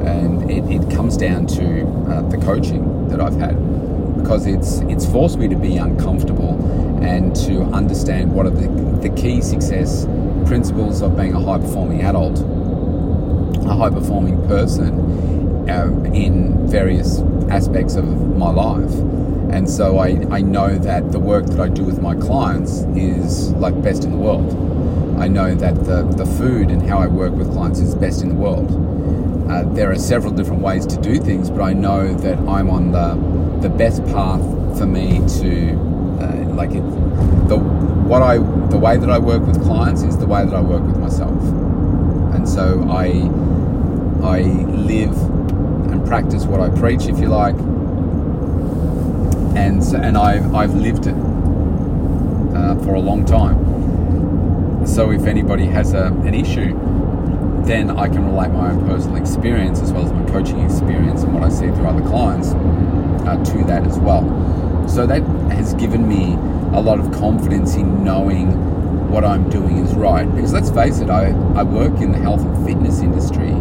And 0.06 0.50
it, 0.50 0.64
it 0.70 0.96
comes 0.96 1.18
down 1.18 1.48
to 1.48 1.88
uh, 2.08 2.22
the 2.30 2.38
coaching 2.38 3.08
that 3.08 3.20
I've 3.20 3.36
had 3.36 3.56
because 4.18 4.46
it's 4.46 4.80
it's 4.82 5.06
forced 5.06 5.38
me 5.38 5.48
to 5.50 5.56
be 5.56 5.78
uncomfortable 5.78 6.54
and 7.04 7.36
to 7.36 7.64
understand 7.74 8.34
what 8.34 8.46
are 8.46 8.52
the, 8.52 8.68
the 9.08 9.10
key 9.16 9.42
success 9.42 10.06
principles 10.46 11.02
of 11.02 11.18
being 11.18 11.34
a 11.34 11.40
high 11.40 11.58
performing 11.58 12.02
adult, 12.02 12.40
a 13.66 13.74
high 13.74 13.90
performing 13.90 14.48
person 14.48 15.33
in 15.68 16.68
various 16.68 17.20
aspects 17.50 17.96
of 17.96 18.06
my 18.38 18.50
life. 18.50 18.94
And 19.54 19.70
so 19.70 20.00
I, 20.00 20.26
I 20.32 20.42
know 20.42 20.78
that 20.78 21.12
the 21.12 21.20
work 21.20 21.46
that 21.46 21.60
I 21.60 21.68
do 21.70 21.84
with 21.84 22.02
my 22.02 22.16
clients 22.16 22.80
is 22.96 23.52
like 23.54 23.80
best 23.82 24.04
in 24.04 24.12
the 24.12 24.18
world. 24.18 24.52
I 25.20 25.28
know 25.28 25.54
that 25.54 25.76
the, 25.86 26.04
the 26.04 26.26
food 26.26 26.72
and 26.72 26.82
how 26.82 26.98
I 26.98 27.08
work 27.08 27.34
with 27.34 27.52
clients 27.54 27.80
is 27.80 27.94
best 27.96 28.24
in 28.24 28.30
the 28.30 28.36
world. 28.36 28.70
Uh, 29.50 29.64
there 29.74 29.92
are 29.92 29.96
several 29.96 30.34
different 30.34 30.62
ways 30.62 30.86
to 30.88 31.00
do 31.00 31.20
things, 31.20 31.50
but 31.50 31.62
I 31.62 31.74
know 31.74 32.14
that 32.16 32.40
I'm 32.40 32.70
on 32.70 32.92
the, 32.92 33.68
the 33.68 33.70
best 33.70 34.04
path 34.06 34.42
for 34.78 34.88
me 34.88 35.20
to 35.40 35.72
uh, 36.20 36.54
like 36.56 36.72
it, 36.72 36.82
the 37.48 37.58
what 37.58 38.22
I 38.22 38.38
the 38.38 38.78
way 38.78 38.98
that 38.98 39.10
I 39.10 39.20
work 39.20 39.46
with 39.46 39.62
clients 39.64 40.02
is 40.02 40.18
the 40.18 40.26
way 40.26 40.44
that 40.44 40.54
I 40.54 40.62
work 40.62 40.82
with 40.84 40.98
myself, 40.98 41.42
and 42.34 42.48
so 42.48 42.88
I 42.90 43.30
I 44.24 44.42
live 44.42 45.18
and 45.92 46.06
practice 46.08 46.46
what 46.46 46.62
I 46.62 46.70
preach, 46.70 47.08
if 47.08 47.20
you 47.20 47.28
like, 47.28 47.56
and 49.56 49.84
and 49.94 50.18
I've 50.18 50.56
I've 50.56 50.74
lived 50.74 51.08
it 51.08 51.16
uh, 52.56 52.76
for 52.84 52.94
a 52.96 53.00
long 53.00 53.26
time. 53.26 54.86
So 54.88 55.12
if 55.12 55.26
anybody 55.26 55.66
has 55.66 55.94
a, 55.94 56.06
an 56.08 56.34
issue, 56.34 56.74
then 57.66 57.90
I 57.92 58.08
can 58.08 58.26
relate 58.26 58.52
my 58.52 58.72
own 58.72 58.86
personal 58.88 59.18
experience 59.18 59.82
as 59.82 59.92
well 59.92 60.06
as 60.06 60.12
my 60.12 60.26
coaching 60.32 60.60
experience 60.60 61.24
and 61.24 61.34
what 61.34 61.44
I 61.44 61.50
see 61.50 61.68
through 61.68 61.88
other 61.88 62.08
clients 62.08 62.50
uh, 63.28 63.44
to 63.44 63.64
that 63.66 63.86
as 63.86 64.00
well. 64.00 64.24
So 64.88 65.06
that 65.06 65.22
has 65.52 65.74
given 65.76 66.08
me 66.08 66.34
a 66.76 66.82
lot 66.82 67.00
of 67.00 67.12
confidence 67.12 67.76
in 67.76 68.04
knowing 68.04 68.52
what 69.14 69.24
I'm 69.24 69.48
doing 69.50 69.78
is 69.78 69.94
right. 69.94 70.26
Because 70.36 70.52
let's 70.52 70.72
face 70.72 71.00
it, 71.00 71.10
I, 71.10 71.28
I 71.56 71.62
work 71.62 72.02
in 72.02 72.12
the 72.12 72.18
health 72.18 72.42
and 72.42 72.66
fitness 72.66 73.00
industry, 73.00 73.52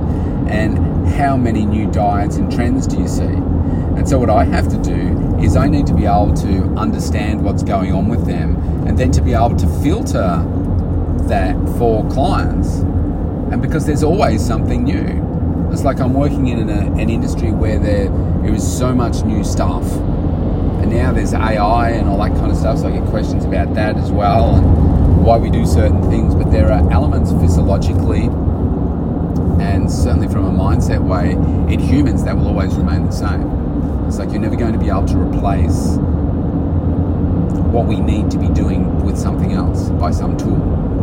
and 0.49 1.07
how 1.09 1.37
many 1.37 1.67
new 1.67 1.91
diets 1.91 2.37
and 2.37 2.51
trends 2.51 2.87
do 2.87 2.99
you 2.99 3.07
see? 3.07 3.23
And 3.23 4.09
so, 4.09 4.19
what 4.19 4.31
I 4.31 4.45
have 4.45 4.69
to 4.71 4.79
do 4.79 5.39
is 5.39 5.55
I 5.55 5.69
need 5.69 5.87
to 5.89 5.95
be 5.95 6.07
able 6.07 6.33
to 6.35 6.65
understand 6.77 7.45
what's 7.45 7.63
going 7.63 7.93
on 7.93 8.09
with 8.09 8.27
them 8.27 8.57
and 8.89 8.99
then 8.99 9.13
to 9.13 9.21
be 9.21 9.35
able 9.35 9.57
to 9.57 9.67
filter 9.83 10.43
that 11.29 11.55
for 11.77 12.09
clients. 12.09 12.79
And 12.79 13.61
because 13.61 13.87
there's 13.87 14.03
always 14.03 14.45
something 14.45 14.85
new. 14.85 15.29
It's 15.71 15.85
like 15.85 16.01
I'm 16.01 16.15
working 16.15 16.49
in 16.49 16.69
an, 16.69 16.71
uh, 16.71 17.01
an 17.01 17.11
industry 17.11 17.51
where 17.51 17.79
there, 17.79 18.09
there 18.43 18.55
is 18.55 18.79
so 18.79 18.95
much 18.95 19.23
new 19.25 19.45
stuff 19.45 19.85
and 20.83 20.91
now 20.91 21.13
there's 21.13 21.33
AI 21.33 21.91
and 21.91 22.09
all 22.09 22.19
that 22.19 22.37
kind 22.37 22.51
of 22.51 22.59
stuff, 22.59 22.79
so 22.79 22.89
I 22.89 22.99
get 22.99 23.07
questions 23.09 23.45
about 23.45 23.73
that 23.75 23.97
as 23.97 24.11
well 24.11 24.57
and 24.57 24.92
why 25.23 25.39
we 25.39 25.51
do 25.51 25.65
certain 25.65 26.03
things. 26.11 26.35
But 26.35 26.51
there 26.51 26.71
are 26.71 26.91
elements 26.91 27.31
physiologically 27.33 28.25
and 29.63 29.91
certainly 29.91 30.29
from 30.29 30.45
a 30.45 30.51
mindset 30.51 31.01
way 31.01 31.33
in 31.73 31.79
humans 31.81 32.25
that 32.25 32.37
will 32.37 32.49
always 32.49 32.75
remain 32.75 33.07
the 33.07 33.13
same. 33.13 33.43
It's 34.07 34.19
like 34.19 34.31
you're 34.31 34.41
never 34.41 34.57
going 34.57 34.73
to 34.73 34.79
be 34.79 34.89
able 34.89 35.07
to 35.07 35.19
replace 35.19 35.97
what 37.73 37.87
we 37.87 37.99
need 38.01 38.31
to 38.31 38.39
be 38.39 38.49
doing 38.49 39.03
with 39.05 39.17
something 39.17 39.53
else 39.53 39.89
by 39.91 40.11
some 40.11 40.37
tool 40.37 40.59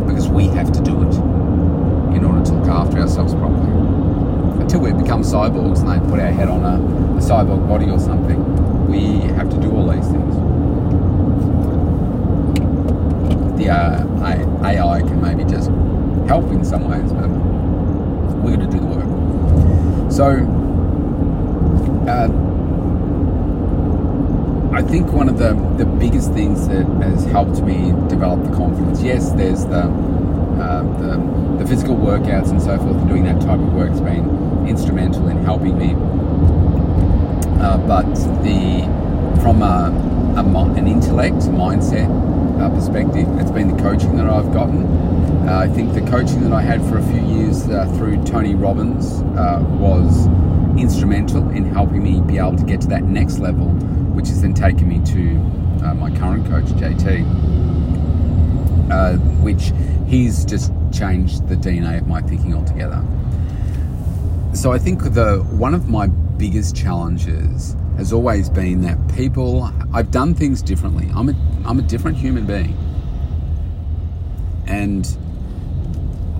because 0.06 0.28
we 0.28 0.46
have 0.48 0.70
to 0.72 0.80
do 0.82 1.02
it 1.02 1.14
in 2.14 2.24
order 2.24 2.44
to 2.44 2.52
look 2.52 2.68
after 2.68 2.98
ourselves 2.98 3.34
properly. 3.34 3.70
Until 4.60 4.80
we 4.80 4.92
become 4.92 5.22
cyborgs 5.22 5.80
and 5.80 5.88
they 5.90 6.10
put 6.10 6.20
our 6.20 6.30
head 6.30 6.48
on 6.48 6.64
a, 6.64 6.76
a 7.16 7.20
cyborg 7.20 7.66
body 7.66 7.90
or 7.90 7.98
something, 7.98 8.86
we 8.86 9.20
have 9.34 9.50
to 9.50 9.60
do 9.60 9.70
all 9.72 9.90
these 9.90 10.06
things. 10.06 10.34
The 13.58 13.59
uh, 13.70 14.04
AI 14.64 15.00
can 15.00 15.20
maybe 15.20 15.44
just 15.44 15.70
help 16.28 16.46
in 16.46 16.64
some 16.64 16.88
ways, 16.88 17.12
but 17.12 17.28
we're 18.40 18.56
going 18.56 18.60
to 18.60 18.66
do 18.66 18.80
the 18.80 18.86
work. 18.86 20.12
So, 20.12 20.26
uh, 22.10 22.28
I 24.72 24.82
think 24.82 25.12
one 25.12 25.28
of 25.28 25.38
the, 25.38 25.54
the 25.78 25.84
biggest 25.84 26.32
things 26.32 26.68
that 26.68 26.86
has 27.02 27.24
helped 27.26 27.62
me 27.62 27.92
develop 28.08 28.42
the 28.42 28.54
confidence, 28.56 29.02
yes, 29.02 29.30
there's 29.32 29.64
the, 29.66 29.82
uh, 29.82 30.82
the, 31.00 31.62
the 31.62 31.66
physical 31.66 31.96
workouts 31.96 32.50
and 32.50 32.60
so 32.60 32.76
forth, 32.78 32.96
and 32.96 33.08
doing 33.08 33.24
that 33.24 33.40
type 33.40 33.60
of 33.60 33.72
work 33.72 33.90
has 33.90 34.00
been 34.00 34.66
instrumental 34.66 35.28
in 35.28 35.38
helping 35.44 35.78
me 35.78 35.94
uh, 37.60 37.76
but 37.86 38.06
the 38.42 38.84
from 39.42 39.62
a, 39.62 39.92
a 40.36 40.40
an 40.78 40.88
intellect 40.88 41.36
mindset 41.52 42.08
uh, 42.60 42.68
perspective, 42.68 43.26
it's 43.38 43.50
been 43.50 43.74
the 43.74 43.82
coaching 43.82 44.16
that 44.16 44.26
I've 44.26 44.52
gotten. 44.52 44.84
Uh, 45.48 45.60
I 45.64 45.68
think 45.68 45.94
the 45.94 46.02
coaching 46.02 46.42
that 46.42 46.52
I 46.52 46.60
had 46.60 46.84
for 46.86 46.98
a 46.98 47.02
few 47.02 47.20
years 47.22 47.66
uh, 47.68 47.86
through 47.96 48.22
Tony 48.24 48.54
Robbins 48.54 49.22
uh, 49.36 49.64
was 49.78 50.26
instrumental 50.78 51.48
in 51.50 51.64
helping 51.64 52.02
me 52.02 52.20
be 52.20 52.38
able 52.38 52.56
to 52.56 52.64
get 52.64 52.82
to 52.82 52.88
that 52.88 53.04
next 53.04 53.38
level, 53.38 53.68
which 54.14 54.28
has 54.28 54.42
then 54.42 54.54
taken 54.54 54.88
me 54.88 55.00
to 55.06 55.34
my 55.94 56.10
current 56.18 56.46
coach, 56.46 56.66
JT, 56.66 57.24
which 59.42 59.72
he's 60.06 60.44
just 60.44 60.72
changed 60.92 61.48
the 61.48 61.56
DNA 61.56 61.98
of 61.98 62.06
my 62.06 62.20
thinking 62.20 62.54
altogether. 62.54 63.02
So 64.52 64.72
I 64.72 64.78
think 64.78 65.02
the 65.14 65.38
one 65.50 65.74
of 65.74 65.88
my 65.88 66.08
biggest 66.08 66.76
challenges 66.76 67.74
has 67.96 68.12
always 68.12 68.48
been 68.48 68.80
that 68.82 68.98
people 69.14 69.70
I've 69.92 70.10
done 70.10 70.34
things 70.34 70.62
differently. 70.62 71.10
I'm 71.14 71.28
a 71.28 71.34
I'm 71.64 71.78
a 71.78 71.82
different 71.82 72.16
human 72.16 72.46
being. 72.46 72.76
And 74.66 75.06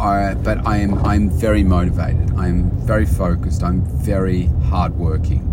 I 0.00 0.34
but 0.34 0.66
I 0.66 0.78
am 0.78 0.94
I'm 1.04 1.30
very 1.30 1.62
motivated. 1.62 2.32
I'm 2.36 2.70
very 2.86 3.06
focused. 3.06 3.62
I'm 3.62 3.82
very 3.82 4.46
hardworking. 4.68 5.46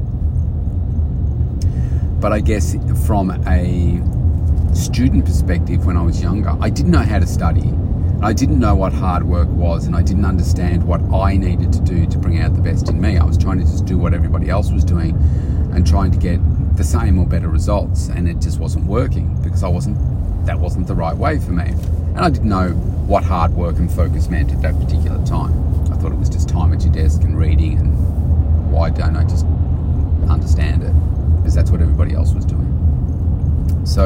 But 2.20 2.34
I 2.34 2.40
guess 2.40 2.76
from 3.06 3.32
a 3.48 4.02
student 4.76 5.26
perspective 5.26 5.86
when 5.86 5.98
I 5.98 6.02
was 6.02 6.22
younger, 6.22 6.56
I 6.60 6.70
didn't 6.70 6.92
know 6.92 7.04
how 7.04 7.20
to 7.20 7.28
study. 7.28 7.74
I 8.22 8.34
didn't 8.34 8.60
know 8.60 8.74
what 8.74 8.94
hard 8.94 9.24
work 9.24 9.48
was, 9.50 9.86
and 9.86 9.96
I 9.96 10.02
didn't 10.02 10.26
understand 10.26 10.84
what 10.84 11.02
I 11.14 11.38
needed 11.38 11.72
to 11.74 11.80
do 11.82 12.08
to 12.08 12.18
bring 12.18 12.40
out 12.40 12.56
the 12.56 12.62
best 12.62 12.90
in 12.90 13.00
me. 13.00 13.18
I 13.18 13.24
was 13.24 13.38
trying 13.38 13.60
to 13.60 13.66
just 13.66 13.86
do 13.86 13.98
what 13.98 14.16
everybody 14.16 14.50
else 14.50 14.72
was 14.72 14.84
doing 14.84 15.16
and 15.78 15.86
trying 15.86 16.10
to 16.10 16.18
get 16.18 16.40
the 16.76 16.84
same 16.84 17.20
or 17.20 17.26
better 17.28 17.50
results, 17.50 18.08
and 18.08 18.28
it 18.28 18.42
just 18.42 18.60
wasn't 18.60 18.84
working 18.86 19.40
because 19.44 19.64
I 19.64 19.68
wasn't. 19.68 19.96
That 20.48 20.60
wasn't 20.60 20.88
the 20.88 20.96
right 20.96 21.16
way 21.16 21.38
for 21.38 21.52
me, 21.52 21.66
and 21.66 22.20
I 22.20 22.32
didn't 22.32 22.50
know 22.50 22.70
what 23.06 23.24
hard 23.24 23.54
work 23.54 23.78
and 23.78 23.92
focus 23.92 24.28
meant 24.28 24.52
at 24.52 24.62
that 24.64 24.80
particular 24.80 25.24
time. 25.24 25.54
I 25.94 25.98
thought 25.98 26.12
it 26.12 26.18
was 26.18 26.30
just 26.30 26.50
time 26.50 26.74
at 26.74 26.84
your 26.84 26.92
desk 26.92 27.22
and 27.22 27.38
reading, 27.38 27.78
and 27.78 28.72
why 28.72 28.90
don't 28.90 29.16
I 29.16 29.24
just 29.24 29.46
understand 30.28 30.82
it? 30.82 30.94
Because 31.38 31.54
that's 31.54 31.70
what 31.70 31.80
everybody 31.80 32.16
else 32.16 32.34
was 32.34 32.46
doing. 32.46 32.66
So, 33.86 34.06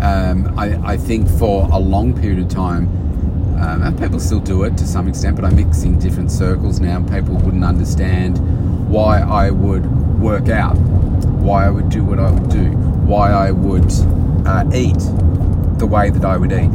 um, 0.00 0.58
I, 0.58 0.94
I 0.94 0.96
think 0.96 1.28
for 1.28 1.68
a 1.70 1.78
long 1.78 2.18
period 2.20 2.40
of 2.40 2.48
time 2.48 2.88
um, 3.60 3.82
and 3.82 3.98
people 3.98 4.18
still 4.18 4.40
do 4.40 4.64
it 4.64 4.76
to 4.78 4.86
some 4.86 5.06
extent, 5.06 5.36
but 5.36 5.44
I 5.44 5.50
mix 5.50 5.84
in 5.84 5.98
different 5.98 6.30
circles 6.30 6.80
now. 6.80 6.96
And 6.96 7.08
people 7.08 7.34
wouldn't 7.36 7.64
understand 7.64 8.38
why 8.88 9.20
I 9.20 9.50
would 9.50 9.86
work 10.20 10.48
out, 10.48 10.76
why 10.76 11.66
I 11.66 11.70
would 11.70 11.88
do 11.88 12.02
what 12.04 12.18
I 12.18 12.30
would 12.30 12.48
do, 12.50 12.70
why 13.06 13.30
I 13.30 13.50
would 13.50 13.92
uh, 14.46 14.64
eat 14.74 14.98
the 15.78 15.86
way 15.86 16.10
that 16.10 16.24
I 16.24 16.36
would 16.36 16.52
eat, 16.52 16.70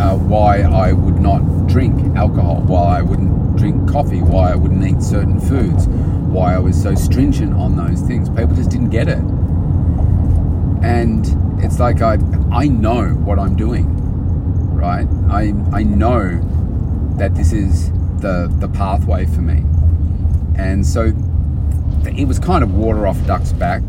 uh, 0.00 0.16
why 0.16 0.62
I 0.62 0.92
would 0.92 1.20
not 1.20 1.66
drink 1.66 2.16
alcohol, 2.16 2.62
why 2.62 2.98
I 2.98 3.02
wouldn't 3.02 3.56
drink 3.56 3.90
coffee, 3.90 4.22
why 4.22 4.52
I 4.52 4.54
wouldn't 4.54 4.84
eat 4.84 5.02
certain 5.02 5.40
foods, 5.40 5.86
why 5.86 6.54
I 6.54 6.58
was 6.58 6.80
so 6.80 6.94
stringent 6.94 7.54
on 7.54 7.76
those 7.76 8.00
things. 8.00 8.28
People 8.28 8.54
just 8.54 8.70
didn't 8.70 8.90
get 8.90 9.08
it. 9.08 9.18
And 10.82 11.26
it's 11.62 11.78
like 11.78 12.00
I, 12.00 12.18
I 12.50 12.68
know 12.68 13.08
what 13.10 13.38
I'm 13.38 13.56
doing 13.56 14.02
right? 14.82 15.06
I, 15.30 15.54
I 15.72 15.84
know 15.84 16.40
that 17.16 17.36
this 17.36 17.52
is 17.52 17.92
the, 18.20 18.52
the 18.58 18.68
pathway 18.68 19.26
for 19.26 19.40
me. 19.40 19.62
And 20.56 20.86
so 20.86 21.12
it 22.06 22.26
was 22.26 22.38
kind 22.38 22.62
of 22.62 22.74
water 22.74 23.06
off 23.06 23.24
duck's 23.26 23.52
back 23.52 23.82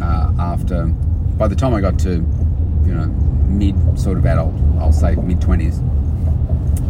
uh, 0.00 0.32
after, 0.38 0.86
by 0.86 1.48
the 1.48 1.56
time 1.56 1.74
I 1.74 1.80
got 1.80 1.98
to, 2.00 2.10
you 2.10 2.94
know, 2.94 3.06
mid 3.46 3.98
sort 3.98 4.18
of 4.18 4.26
adult, 4.26 4.54
I'll 4.78 4.92
say 4.92 5.14
mid 5.16 5.40
20s, 5.40 5.76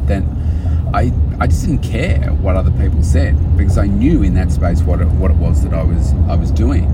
then 0.06 0.24
I, 0.94 1.12
I 1.40 1.46
just 1.46 1.66
didn't 1.66 1.82
care 1.82 2.30
what 2.32 2.56
other 2.56 2.70
people 2.72 3.02
said 3.02 3.56
because 3.56 3.78
I 3.78 3.86
knew 3.86 4.22
in 4.22 4.34
that 4.34 4.52
space 4.52 4.82
what 4.82 5.00
it, 5.00 5.08
what 5.08 5.30
it 5.30 5.36
was 5.36 5.62
that 5.62 5.74
I 5.74 5.82
was 5.82 6.12
I 6.28 6.36
was 6.36 6.50
doing, 6.50 6.84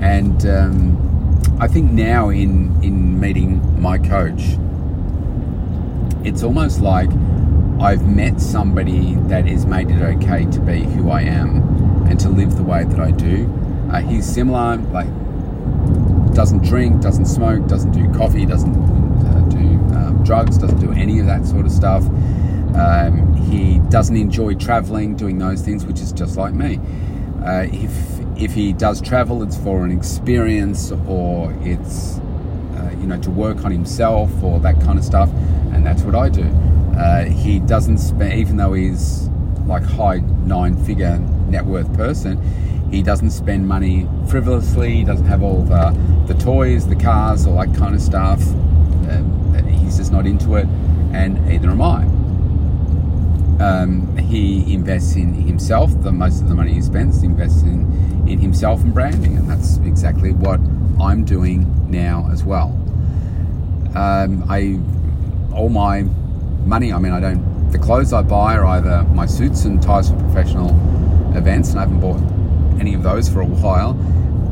and 0.00 0.46
um, 0.46 1.58
I 1.60 1.66
think 1.66 1.90
now 1.90 2.28
in 2.28 2.80
in 2.82 3.18
meeting 3.18 3.80
my 3.80 3.98
coach, 3.98 4.42
it's 6.24 6.42
almost 6.42 6.80
like 6.80 7.10
I've 7.80 8.06
met 8.06 8.42
somebody 8.42 9.14
that 9.28 9.46
has 9.46 9.64
made 9.64 9.90
it 9.90 10.02
okay 10.02 10.44
to 10.44 10.60
be 10.60 10.80
who 10.82 11.10
I 11.10 11.22
am 11.22 12.06
and 12.06 12.20
to 12.20 12.28
live 12.28 12.56
the 12.56 12.62
way 12.62 12.84
that 12.84 13.00
I 13.00 13.10
do. 13.10 13.50
Uh, 13.90 14.02
he's 14.02 14.26
similar, 14.26 14.76
like 14.76 15.08
doesn't 16.34 16.62
drink, 16.62 17.00
doesn't 17.00 17.24
smoke, 17.24 17.66
doesn't 17.68 17.92
do 17.92 18.12
coffee, 18.12 18.44
doesn't 18.44 18.74
uh, 18.74 19.40
do 19.48 19.56
um, 19.96 20.22
drugs, 20.24 20.58
doesn't 20.58 20.78
do 20.78 20.92
any 20.92 21.20
of 21.20 21.26
that 21.26 21.46
sort 21.46 21.64
of 21.64 21.72
stuff. 21.72 22.04
Um, 22.76 23.34
he 23.50 23.78
doesn't 23.88 24.16
enjoy 24.16 24.56
traveling, 24.56 25.16
doing 25.16 25.38
those 25.38 25.62
things, 25.62 25.86
which 25.86 26.00
is 26.00 26.12
just 26.12 26.36
like 26.36 26.52
me. 26.52 26.78
Uh, 27.42 27.66
if 27.72 27.90
if 28.36 28.52
he 28.52 28.74
does 28.74 29.00
travel, 29.00 29.42
it's 29.42 29.56
for 29.56 29.86
an 29.86 29.90
experience 29.90 30.92
or 31.08 31.50
it's 31.62 32.18
uh, 32.76 32.94
you 33.00 33.06
know 33.06 33.18
to 33.22 33.30
work 33.30 33.64
on 33.64 33.70
himself 33.70 34.30
or 34.42 34.60
that 34.60 34.78
kind 34.82 34.98
of 34.98 35.04
stuff, 35.04 35.30
and 35.72 35.86
that's 35.86 36.02
what 36.02 36.14
I 36.14 36.28
do. 36.28 36.69
Uh, 37.00 37.24
he 37.24 37.58
doesn't 37.60 37.96
spend, 37.96 38.34
even 38.34 38.58
though 38.58 38.74
he's 38.74 39.28
like 39.64 39.82
high 39.82 40.18
nine 40.44 40.76
figure 40.84 41.18
net 41.48 41.64
worth 41.64 41.90
person, 41.94 42.38
he 42.90 43.02
doesn't 43.02 43.30
spend 43.30 43.66
money 43.66 44.06
frivolously. 44.28 44.96
He 44.96 45.04
doesn't 45.04 45.24
have 45.24 45.42
all 45.42 45.62
the, 45.62 45.96
the 46.26 46.34
toys, 46.34 46.86
the 46.86 46.96
cars, 46.96 47.46
all 47.46 47.56
that 47.56 47.74
kind 47.74 47.94
of 47.94 48.02
stuff. 48.02 48.42
Um, 49.08 49.66
he's 49.66 49.96
just 49.96 50.12
not 50.12 50.26
into 50.26 50.56
it, 50.56 50.66
and 51.14 51.46
neither 51.46 51.70
am 51.70 51.80
I. 51.80 52.02
Um, 53.64 54.16
he 54.18 54.74
invests 54.74 55.16
in 55.16 55.32
himself. 55.32 55.90
The 56.02 56.12
most 56.12 56.42
of 56.42 56.48
the 56.50 56.54
money 56.54 56.74
he 56.74 56.82
spends 56.82 57.22
invests 57.22 57.62
in, 57.62 58.28
in 58.28 58.40
himself 58.40 58.82
and 58.82 58.92
branding, 58.92 59.38
and 59.38 59.48
that's 59.48 59.78
exactly 59.78 60.32
what 60.32 60.60
I'm 61.00 61.24
doing 61.24 61.90
now 61.90 62.28
as 62.30 62.44
well. 62.44 62.76
Um, 63.94 64.44
I 64.50 64.78
all 65.54 65.70
my 65.70 66.04
money. 66.64 66.92
I 66.92 66.98
mean, 66.98 67.12
I 67.12 67.20
don't. 67.20 67.70
The 67.70 67.78
clothes 67.78 68.12
I 68.12 68.22
buy 68.22 68.56
are 68.56 68.64
either 68.66 69.04
my 69.04 69.26
suits 69.26 69.64
and 69.64 69.82
ties 69.82 70.10
for 70.10 70.16
professional 70.16 70.70
events, 71.36 71.70
and 71.70 71.78
I 71.78 71.82
haven't 71.82 72.00
bought 72.00 72.20
any 72.80 72.94
of 72.94 73.02
those 73.02 73.28
for 73.28 73.40
a 73.40 73.46
while. 73.46 73.90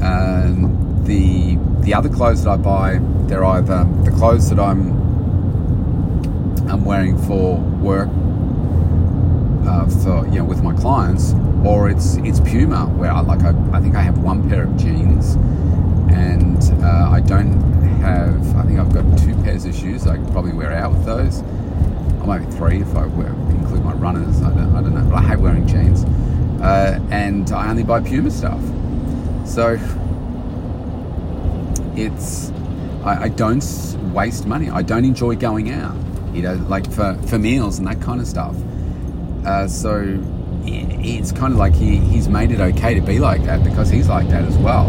Um, 0.02 1.02
the 1.04 1.56
the 1.80 1.94
other 1.94 2.08
clothes 2.08 2.44
that 2.44 2.50
I 2.50 2.56
buy, 2.56 2.98
they're 3.26 3.44
either 3.44 3.84
the 4.04 4.10
clothes 4.10 4.50
that 4.50 4.58
I'm 4.58 4.92
I'm 6.68 6.84
wearing 6.84 7.16
for 7.26 7.56
work, 7.56 8.08
uh, 9.66 9.86
for 9.88 10.26
you 10.28 10.38
know, 10.38 10.44
with 10.44 10.62
my 10.62 10.74
clients, 10.74 11.34
or 11.64 11.88
it's 11.88 12.16
it's 12.16 12.40
Puma, 12.40 12.86
where 12.86 13.10
I 13.10 13.20
like 13.20 13.42
I, 13.42 13.54
I 13.72 13.80
think 13.80 13.96
I 13.96 14.02
have 14.02 14.18
one 14.18 14.48
pair 14.48 14.64
of 14.64 14.76
jeans, 14.76 15.34
and 16.12 16.62
uh, 16.84 17.10
I 17.10 17.20
don't 17.20 17.60
have. 18.00 18.56
I 18.56 18.62
think 18.62 18.78
I've 18.78 18.92
got 18.92 19.18
two 19.18 19.34
pairs 19.42 19.64
of 19.64 19.74
shoes. 19.74 20.06
I 20.06 20.18
probably 20.30 20.52
wear 20.52 20.72
out 20.72 20.92
with 20.92 21.04
those 21.04 21.42
maybe 22.28 22.50
three 22.52 22.82
if 22.82 22.94
I 22.94 23.06
wear, 23.06 23.28
include 23.28 23.84
my 23.84 23.94
runners. 23.94 24.42
I 24.42 24.50
don't, 24.50 24.76
I 24.76 24.82
don't 24.82 24.94
know, 24.94 25.10
but 25.10 25.16
I 25.16 25.28
hate 25.28 25.38
wearing 25.38 25.66
jeans. 25.66 26.04
Uh, 26.60 27.00
and 27.10 27.50
I 27.52 27.70
only 27.70 27.84
buy 27.84 28.00
Puma 28.00 28.30
stuff. 28.30 28.60
So 29.46 29.78
it's 31.96 32.50
I, 33.04 33.24
I, 33.24 33.28
don't 33.28 33.64
waste 34.12 34.46
money. 34.46 34.68
I 34.68 34.82
don't 34.82 35.04
enjoy 35.04 35.36
going 35.36 35.70
out, 35.70 35.96
you 36.34 36.42
know, 36.42 36.54
like 36.68 36.90
for, 36.92 37.18
for 37.26 37.38
meals 37.38 37.78
and 37.78 37.86
that 37.86 38.00
kind 38.02 38.20
of 38.20 38.26
stuff. 38.26 38.56
Uh, 39.46 39.66
so 39.66 40.22
it's 40.64 41.32
kind 41.32 41.52
of 41.52 41.58
like 41.58 41.74
he, 41.74 41.96
he's 41.96 42.28
made 42.28 42.50
it 42.50 42.60
okay 42.60 42.94
to 42.94 43.00
be 43.00 43.18
like 43.18 43.44
that 43.44 43.64
because 43.64 43.88
he's 43.88 44.08
like 44.08 44.28
that 44.28 44.44
as 44.44 44.56
well. 44.58 44.88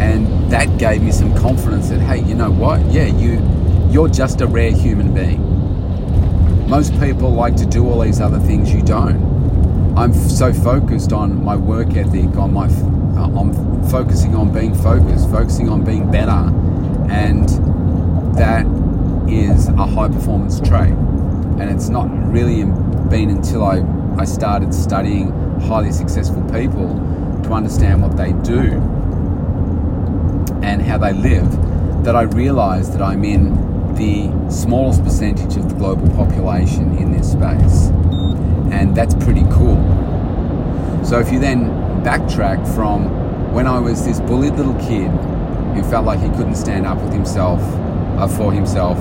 And 0.00 0.50
that 0.52 0.78
gave 0.78 1.02
me 1.02 1.10
some 1.10 1.34
confidence 1.34 1.88
that 1.88 1.98
hey, 2.00 2.22
you 2.22 2.34
know 2.34 2.50
what? 2.50 2.80
Yeah, 2.92 3.06
you 3.06 3.42
you're 3.90 4.08
just 4.08 4.42
a 4.42 4.46
rare 4.46 4.70
human 4.70 5.12
being 5.14 5.47
most 6.68 6.92
people 7.00 7.30
like 7.30 7.56
to 7.56 7.64
do 7.64 7.88
all 7.88 8.00
these 8.00 8.20
other 8.20 8.38
things 8.40 8.70
you 8.70 8.82
don't. 8.82 9.96
I'm 9.96 10.12
so 10.12 10.52
focused 10.52 11.14
on 11.14 11.42
my 11.42 11.56
work 11.56 11.96
ethic, 11.96 12.36
on 12.36 12.52
my, 12.52 12.66
uh, 12.66 13.40
I'm 13.40 13.88
focusing 13.88 14.34
on 14.34 14.52
being 14.52 14.74
focused, 14.74 15.30
focusing 15.30 15.70
on 15.70 15.82
being 15.82 16.10
better, 16.10 16.52
and 17.10 17.48
that 18.36 18.66
is 19.30 19.68
a 19.68 19.86
high 19.86 20.08
performance 20.08 20.60
trait. 20.60 20.92
And 20.92 21.70
it's 21.70 21.88
not 21.88 22.06
really 22.30 22.64
been 23.08 23.30
until 23.30 23.64
I, 23.64 23.82
I 24.20 24.26
started 24.26 24.74
studying 24.74 25.30
highly 25.60 25.90
successful 25.90 26.42
people 26.50 26.88
to 27.44 27.52
understand 27.52 28.02
what 28.02 28.14
they 28.14 28.32
do 28.44 28.74
and 30.62 30.82
how 30.82 30.98
they 30.98 31.14
live 31.14 32.04
that 32.04 32.14
I 32.14 32.22
realized 32.22 32.92
that 32.92 33.00
I'm 33.00 33.24
in 33.24 33.77
the 33.98 34.30
smallest 34.48 35.02
percentage 35.02 35.56
of 35.56 35.68
the 35.68 35.74
global 35.74 36.08
population 36.14 36.96
in 36.98 37.10
this 37.10 37.32
space. 37.32 37.88
And 38.72 38.96
that's 38.96 39.14
pretty 39.14 39.42
cool. 39.50 39.76
So 41.04 41.18
if 41.18 41.32
you 41.32 41.40
then 41.40 41.64
backtrack 42.04 42.74
from 42.74 43.52
when 43.52 43.66
I 43.66 43.80
was 43.80 44.04
this 44.04 44.20
bullied 44.20 44.54
little 44.54 44.74
kid 44.74 45.10
who 45.74 45.82
felt 45.90 46.06
like 46.06 46.20
he 46.20 46.28
couldn't 46.30 46.54
stand 46.54 46.86
up 46.86 47.02
with 47.02 47.12
himself, 47.12 47.60
uh, 47.60 48.28
for 48.28 48.52
himself, 48.52 48.96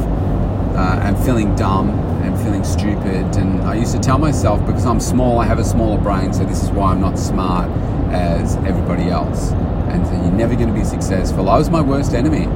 uh, 0.76 1.00
and 1.04 1.18
feeling 1.26 1.56
dumb 1.56 1.90
and 2.24 2.38
feeling 2.40 2.64
stupid. 2.64 3.24
And 3.38 3.62
I 3.62 3.76
used 3.76 3.94
to 3.94 4.00
tell 4.00 4.18
myself, 4.18 4.66
because 4.66 4.86
I'm 4.86 5.00
small, 5.00 5.40
I 5.40 5.46
have 5.46 5.60
a 5.60 5.64
smaller 5.64 6.02
brain, 6.02 6.34
so 6.34 6.44
this 6.44 6.64
is 6.64 6.72
why 6.72 6.92
I'm 6.92 7.02
not 7.02 7.20
smart 7.20 7.70
as 8.12 8.56
everybody 8.58 9.10
else. 9.10 9.52
And 9.92 10.06
so 10.08 10.14
you're 10.14 10.32
never 10.32 10.56
going 10.56 10.70
to 10.70 10.74
be 10.74 10.84
successful. 10.84 11.50
I 11.50 11.58
was 11.58 11.70
my 11.70 11.82
worst 11.82 12.14
enemy. 12.14 12.48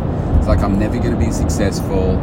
It's 0.42 0.48
like 0.48 0.62
I'm 0.62 0.80
never 0.80 0.98
going 0.98 1.12
to 1.12 1.24
be 1.24 1.32
successful. 1.32 2.18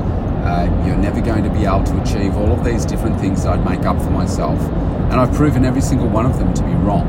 Uh, 0.45 0.65
you're 0.85 0.97
never 0.97 1.21
going 1.21 1.45
to 1.45 1.51
be 1.51 1.67
able 1.67 1.85
to 1.85 2.03
achieve 2.03 2.37
all 2.37 2.51
of 2.51 2.65
these 2.65 2.85
different 2.85 3.21
things 3.21 3.45
that 3.45 3.53
I'd 3.53 3.65
make 3.65 3.87
up 3.87 3.97
for 4.03 4.11
myself. 4.11 4.61
And 4.61 5.15
I've 5.21 5.33
proven 5.35 5.65
every 5.65 5.81
single 5.81 6.09
one 6.09 6.27
of 6.27 6.37
them 6.37 6.53
to 6.53 6.63
be 6.65 6.73
wrong. 6.73 7.07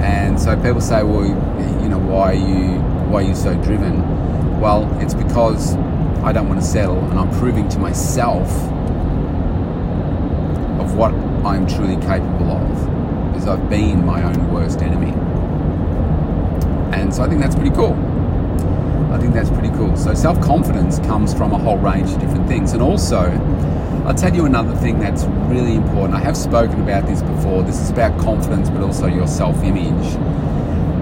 And 0.00 0.40
so 0.40 0.54
people 0.54 0.80
say, 0.80 1.02
well, 1.02 1.26
you 1.26 1.88
know, 1.88 1.98
why 1.98 2.30
are 2.30 2.34
you, 2.34 2.78
why 3.10 3.24
are 3.24 3.26
you 3.26 3.34
so 3.34 3.52
driven? 3.64 4.60
Well, 4.60 4.88
it's 5.02 5.12
because 5.12 5.74
I 6.22 6.30
don't 6.30 6.48
want 6.48 6.60
to 6.60 6.66
settle 6.66 7.00
and 7.10 7.18
I'm 7.18 7.30
proving 7.40 7.68
to 7.70 7.80
myself 7.80 8.46
of 10.78 10.94
what 10.94 11.12
I'm 11.44 11.66
truly 11.66 11.96
capable 11.96 12.52
of 12.52 13.32
because 13.32 13.48
I've 13.48 13.68
been 13.68 14.06
my 14.06 14.22
own 14.22 14.52
worst 14.52 14.82
enemy. 14.82 15.10
And 16.96 17.12
so 17.12 17.24
I 17.24 17.28
think 17.28 17.40
that's 17.40 17.56
pretty 17.56 17.74
cool. 17.74 18.09
I 19.10 19.18
think 19.18 19.34
that's 19.34 19.50
pretty 19.50 19.70
cool. 19.70 19.96
So 19.96 20.14
self 20.14 20.40
confidence 20.40 20.98
comes 21.00 21.34
from 21.34 21.52
a 21.52 21.58
whole 21.58 21.78
range 21.78 22.10
of 22.10 22.20
different 22.20 22.46
things. 22.48 22.72
And 22.72 22.82
also, 22.82 23.18
I'll 24.06 24.14
tell 24.14 24.34
you 24.34 24.46
another 24.46 24.74
thing 24.76 24.98
that's 24.98 25.24
really 25.24 25.74
important. 25.74 26.14
I 26.14 26.20
have 26.20 26.36
spoken 26.36 26.80
about 26.80 27.06
this 27.06 27.22
before. 27.22 27.62
This 27.62 27.80
is 27.80 27.90
about 27.90 28.18
confidence, 28.20 28.70
but 28.70 28.82
also 28.82 29.06
your 29.06 29.26
self 29.26 29.62
image. 29.62 30.16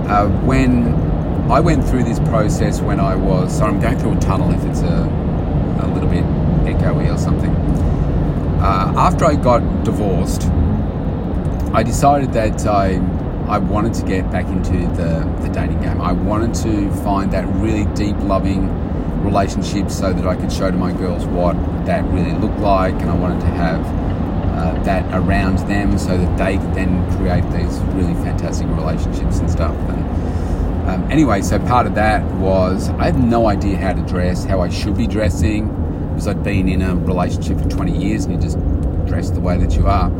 Uh, 0.09 0.29
when 0.45 0.95
I 1.51 1.61
went 1.61 1.83
through 1.89 2.05
this 2.05 2.19
process 2.21 2.81
when 2.81 3.01
I 3.01 3.15
was, 3.15 3.57
sorry, 3.57 3.73
I'm 3.73 3.81
going 3.81 3.99
through 3.99 4.19
a 4.19 4.21
tunnel 4.21 4.53
if 4.53 4.63
it's 4.65 4.81
a, 4.81 5.05
a 5.83 5.87
little 5.95 6.09
bit 6.09 6.25
echoey 6.65 7.13
or 7.13 7.17
something. 7.17 7.51
Uh, 8.61 8.93
after 8.97 9.25
I 9.25 9.35
got 9.35 9.61
divorced, 9.85 10.45
I 11.73 11.83
decided 11.83 12.33
that 12.33 12.67
I 12.67 12.99
I 13.49 13.59
wanted 13.59 13.95
to 13.95 14.05
get 14.05 14.31
back 14.31 14.47
into 14.47 14.73
the, 14.95 15.25
the 15.41 15.49
dating 15.49 15.81
game. 15.81 16.01
I 16.01 16.13
wanted 16.13 16.55
to 16.65 16.91
find 17.03 17.33
that 17.33 17.47
really 17.57 17.87
deep, 17.95 18.17
loving 18.21 18.69
relationship 19.25 19.91
so 19.91 20.13
that 20.13 20.27
I 20.27 20.37
could 20.37 20.53
show 20.53 20.71
to 20.71 20.77
my 20.77 20.93
girls 20.93 21.25
what 21.27 21.55
that 21.87 22.05
really 22.13 22.33
looked 22.33 22.59
like, 22.59 22.95
and 22.95 23.11
I 23.11 23.15
wanted 23.15 23.41
to 23.41 23.47
have 23.47 23.81
uh, 24.59 24.83
that 24.83 25.05
around 25.15 25.59
them 25.69 25.99
so 25.99 26.19
that 26.19 26.37
they 26.37 26.59
could 26.59 26.75
then 26.75 27.11
create 27.17 27.45
these 27.53 27.79
really 27.95 28.15
fantastic 28.23 28.69
relationships 28.69 29.39
and 29.39 29.51
stuff. 29.51 29.75
And 29.75 30.91
um, 30.91 31.11
anyway, 31.11 31.41
so 31.41 31.59
part 31.59 31.87
of 31.87 31.95
that 31.95 32.25
was 32.35 32.91
I 32.91 33.07
had 33.07 33.19
no 33.19 33.47
idea 33.47 33.79
how 33.79 33.95
to 33.95 34.03
dress, 34.03 34.45
how 34.45 34.61
I 34.61 34.69
should 34.69 34.97
be 34.97 35.07
dressing, 35.07 35.69
because 36.11 36.29
I'd 36.29 36.43
been 36.43 36.69
in 36.69 36.83
a 36.83 36.95
relationship 36.97 37.59
for 37.59 37.69
20 37.69 37.97
years 37.97 38.27
and 38.27 38.35
you 38.35 38.41
just 38.41 38.59
dress 39.07 39.31
the 39.31 39.41
way 39.41 39.57
that 39.57 39.75
you 39.75 39.87
are. 39.87 40.13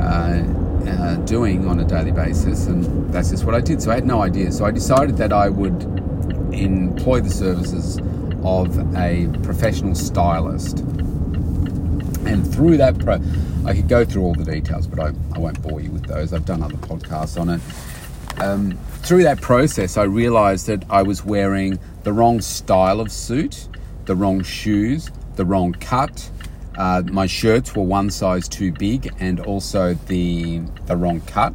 Uh, 0.00 0.65
uh, 0.86 1.16
doing 1.24 1.66
on 1.66 1.80
a 1.80 1.84
daily 1.84 2.12
basis, 2.12 2.66
and 2.66 3.12
that's 3.12 3.30
just 3.30 3.44
what 3.44 3.54
I 3.54 3.60
did. 3.60 3.82
So 3.82 3.90
I 3.90 3.94
had 3.94 4.06
no 4.06 4.22
idea. 4.22 4.52
So 4.52 4.64
I 4.64 4.70
decided 4.70 5.16
that 5.18 5.32
I 5.32 5.48
would 5.48 5.82
employ 6.52 7.20
the 7.20 7.30
services 7.30 7.98
of 8.44 8.78
a 8.96 9.28
professional 9.42 9.94
stylist. 9.94 10.78
And 12.26 12.46
through 12.52 12.76
that, 12.78 12.98
pro- 12.98 13.20
I 13.64 13.74
could 13.74 13.88
go 13.88 14.04
through 14.04 14.22
all 14.22 14.34
the 14.34 14.44
details, 14.44 14.86
but 14.86 15.00
I, 15.00 15.12
I 15.34 15.38
won't 15.38 15.60
bore 15.62 15.80
you 15.80 15.90
with 15.90 16.06
those. 16.06 16.32
I've 16.32 16.44
done 16.44 16.62
other 16.62 16.76
podcasts 16.76 17.40
on 17.40 17.48
it. 17.48 17.60
Um, 18.40 18.78
through 19.02 19.22
that 19.22 19.40
process, 19.40 19.96
I 19.96 20.04
realized 20.04 20.66
that 20.66 20.84
I 20.90 21.02
was 21.02 21.24
wearing 21.24 21.78
the 22.02 22.12
wrong 22.12 22.40
style 22.40 23.00
of 23.00 23.10
suit, 23.10 23.68
the 24.04 24.14
wrong 24.14 24.42
shoes, 24.42 25.10
the 25.36 25.44
wrong 25.44 25.72
cut, 25.72 26.30
Uh, 26.76 27.02
my 27.06 27.26
shirts 27.26 27.74
were 27.74 27.82
one 27.82 28.10
size 28.10 28.48
too 28.48 28.70
big 28.72 29.12
and 29.18 29.40
also 29.40 29.94
the 30.06 30.60
the 30.86 30.96
wrong 30.96 31.20
cut. 31.22 31.54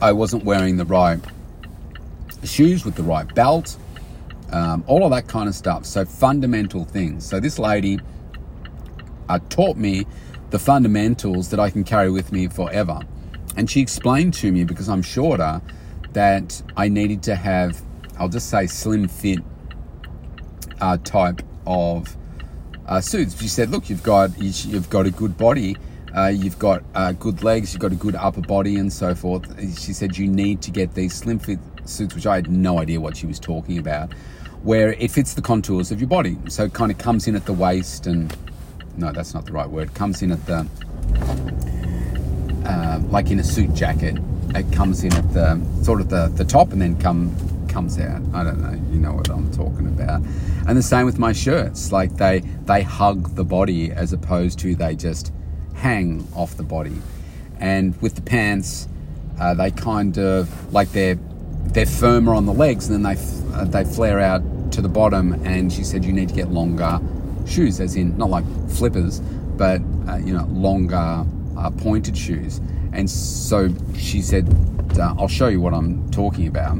I 0.00 0.12
wasn't 0.12 0.44
wearing 0.44 0.76
the 0.76 0.84
right 0.84 1.20
shoes 2.44 2.84
with 2.84 2.94
the 2.94 3.02
right 3.02 3.32
belt, 3.34 3.76
um, 4.52 4.84
all 4.86 5.04
of 5.04 5.10
that 5.10 5.26
kind 5.28 5.48
of 5.48 5.54
stuff. 5.54 5.86
So 5.86 6.04
fundamental 6.04 6.84
things. 6.84 7.26
So 7.26 7.40
this 7.40 7.58
lady 7.58 7.98
uh, 9.28 9.38
taught 9.48 9.76
me 9.76 10.06
the 10.50 10.58
fundamentals 10.58 11.50
that 11.50 11.60
I 11.60 11.70
can 11.70 11.84
carry 11.84 12.10
with 12.10 12.32
me 12.32 12.48
forever. 12.48 13.00
And 13.56 13.70
she 13.70 13.80
explained 13.80 14.34
to 14.34 14.52
me 14.52 14.64
because 14.64 14.88
I'm 14.88 15.02
shorter 15.02 15.60
that 16.12 16.62
I 16.76 16.88
needed 16.88 17.22
to 17.24 17.34
have, 17.34 17.80
I'll 18.18 18.28
just 18.28 18.50
say, 18.50 18.66
slim 18.66 19.08
fit 19.08 19.40
uh, 20.80 20.98
type 20.98 21.42
of 21.66 22.16
uh, 22.86 23.00
suits. 23.00 23.40
She 23.40 23.48
said, 23.48 23.70
"Look, 23.70 23.90
you've 23.90 24.02
got 24.02 24.30
you've 24.38 24.90
got 24.90 25.06
a 25.06 25.10
good 25.10 25.36
body, 25.36 25.76
uh, 26.16 26.28
you've 26.28 26.58
got 26.58 26.82
uh, 26.94 27.12
good 27.12 27.42
legs, 27.42 27.72
you've 27.72 27.82
got 27.82 27.92
a 27.92 27.96
good 27.96 28.14
upper 28.14 28.42
body, 28.42 28.76
and 28.76 28.92
so 28.92 29.14
forth." 29.14 29.44
She 29.78 29.92
said, 29.92 30.16
"You 30.16 30.28
need 30.28 30.62
to 30.62 30.70
get 30.70 30.94
these 30.94 31.14
slim 31.14 31.38
fit 31.38 31.58
suits," 31.84 32.14
which 32.14 32.26
I 32.26 32.36
had 32.36 32.50
no 32.50 32.78
idea 32.78 33.00
what 33.00 33.16
she 33.16 33.26
was 33.26 33.38
talking 33.38 33.78
about, 33.78 34.12
where 34.62 34.92
it 34.92 35.10
fits 35.10 35.34
the 35.34 35.42
contours 35.42 35.90
of 35.90 36.00
your 36.00 36.08
body, 36.08 36.36
so 36.48 36.64
it 36.64 36.72
kind 36.72 36.90
of 36.90 36.98
comes 36.98 37.26
in 37.26 37.36
at 37.36 37.46
the 37.46 37.52
waist 37.52 38.06
and 38.06 38.34
no, 38.96 39.12
that's 39.12 39.34
not 39.34 39.44
the 39.44 39.52
right 39.52 39.68
word. 39.68 39.94
Comes 39.94 40.22
in 40.22 40.32
at 40.32 40.44
the 40.46 40.66
uh, 42.64 43.00
like 43.10 43.30
in 43.30 43.38
a 43.38 43.44
suit 43.44 43.74
jacket. 43.74 44.16
It 44.54 44.72
comes 44.72 45.04
in 45.04 45.12
at 45.14 45.32
the 45.32 45.60
sort 45.82 46.00
of 46.00 46.08
the, 46.08 46.28
the 46.28 46.44
top 46.44 46.72
and 46.72 46.80
then 46.80 46.98
come 46.98 47.34
comes 47.68 47.98
out. 47.98 48.22
I 48.32 48.42
don't 48.42 48.60
know. 48.60 48.72
You 48.90 48.98
know 48.98 49.12
what 49.12 49.28
I'm 49.28 49.50
talking 49.52 49.86
about. 49.86 50.22
And 50.66 50.76
the 50.76 50.82
same 50.82 51.06
with 51.06 51.18
my 51.18 51.32
shirts. 51.32 51.92
Like 51.92 52.16
they 52.16 52.40
they 52.64 52.82
hug 52.82 53.34
the 53.36 53.44
body 53.44 53.92
as 53.92 54.12
opposed 54.12 54.58
to 54.60 54.74
they 54.74 54.96
just 54.96 55.32
hang 55.74 56.26
off 56.34 56.56
the 56.56 56.64
body. 56.64 57.00
And 57.58 58.00
with 58.02 58.16
the 58.16 58.22
pants, 58.22 58.88
uh, 59.38 59.54
they 59.54 59.70
kind 59.70 60.18
of 60.18 60.72
like 60.72 60.90
they're 60.90 61.18
they're 61.66 61.86
firmer 61.86 62.34
on 62.34 62.46
the 62.46 62.52
legs 62.52 62.88
and 62.88 63.04
then 63.04 63.14
they 63.14 63.22
uh, 63.54 63.64
they 63.64 63.84
flare 63.84 64.20
out 64.20 64.42
to 64.72 64.82
the 64.82 64.88
bottom. 64.88 65.34
And 65.46 65.72
she 65.72 65.84
said 65.84 66.04
you 66.04 66.12
need 66.12 66.28
to 66.30 66.34
get 66.34 66.50
longer 66.50 67.00
shoes, 67.46 67.78
as 67.80 67.94
in 67.94 68.16
not 68.18 68.30
like 68.30 68.44
flippers, 68.68 69.20
but 69.56 69.80
uh, 70.08 70.16
you 70.16 70.32
know 70.32 70.46
longer 70.46 71.24
uh, 71.56 71.70
pointed 71.78 72.16
shoes. 72.16 72.60
And 72.92 73.08
so 73.08 73.68
she 73.96 74.20
said, 74.20 74.48
uh, 74.98 75.14
"I'll 75.18 75.28
show 75.28 75.48
you 75.48 75.60
what 75.60 75.74
I'm 75.74 76.10
talking 76.10 76.46
about." 76.48 76.78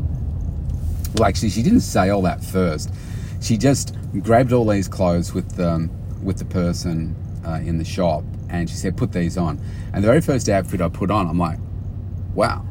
Well, 1.15 1.29
actually, 1.29 1.51
she 1.51 1.63
didn't 1.63 1.81
say 1.81 2.11
all 2.11 2.23
that 2.23 2.45
first. 2.45 2.91
She 3.41 3.57
just 3.57 3.95
grabbed 4.21 4.53
all 4.53 4.67
these 4.67 4.89
clothes 4.89 5.35
with 5.35 5.57
the 5.57 5.89
with 6.23 6.39
the 6.39 6.45
person 6.45 7.15
uh, 7.47 7.61
in 7.63 7.79
the 7.79 7.85
shop, 7.85 8.25
and 8.49 8.69
she 8.69 8.77
said, 8.77 8.97
"Put 8.97 9.13
these 9.13 9.37
on." 9.37 9.61
And 9.93 10.03
the 10.03 10.09
very 10.09 10.21
first 10.21 10.49
outfit 10.49 10.81
I 10.81 10.89
put 10.89 11.11
on, 11.11 11.29
I'm 11.29 11.39
like, 11.39 11.59
"Wow." 12.35 12.65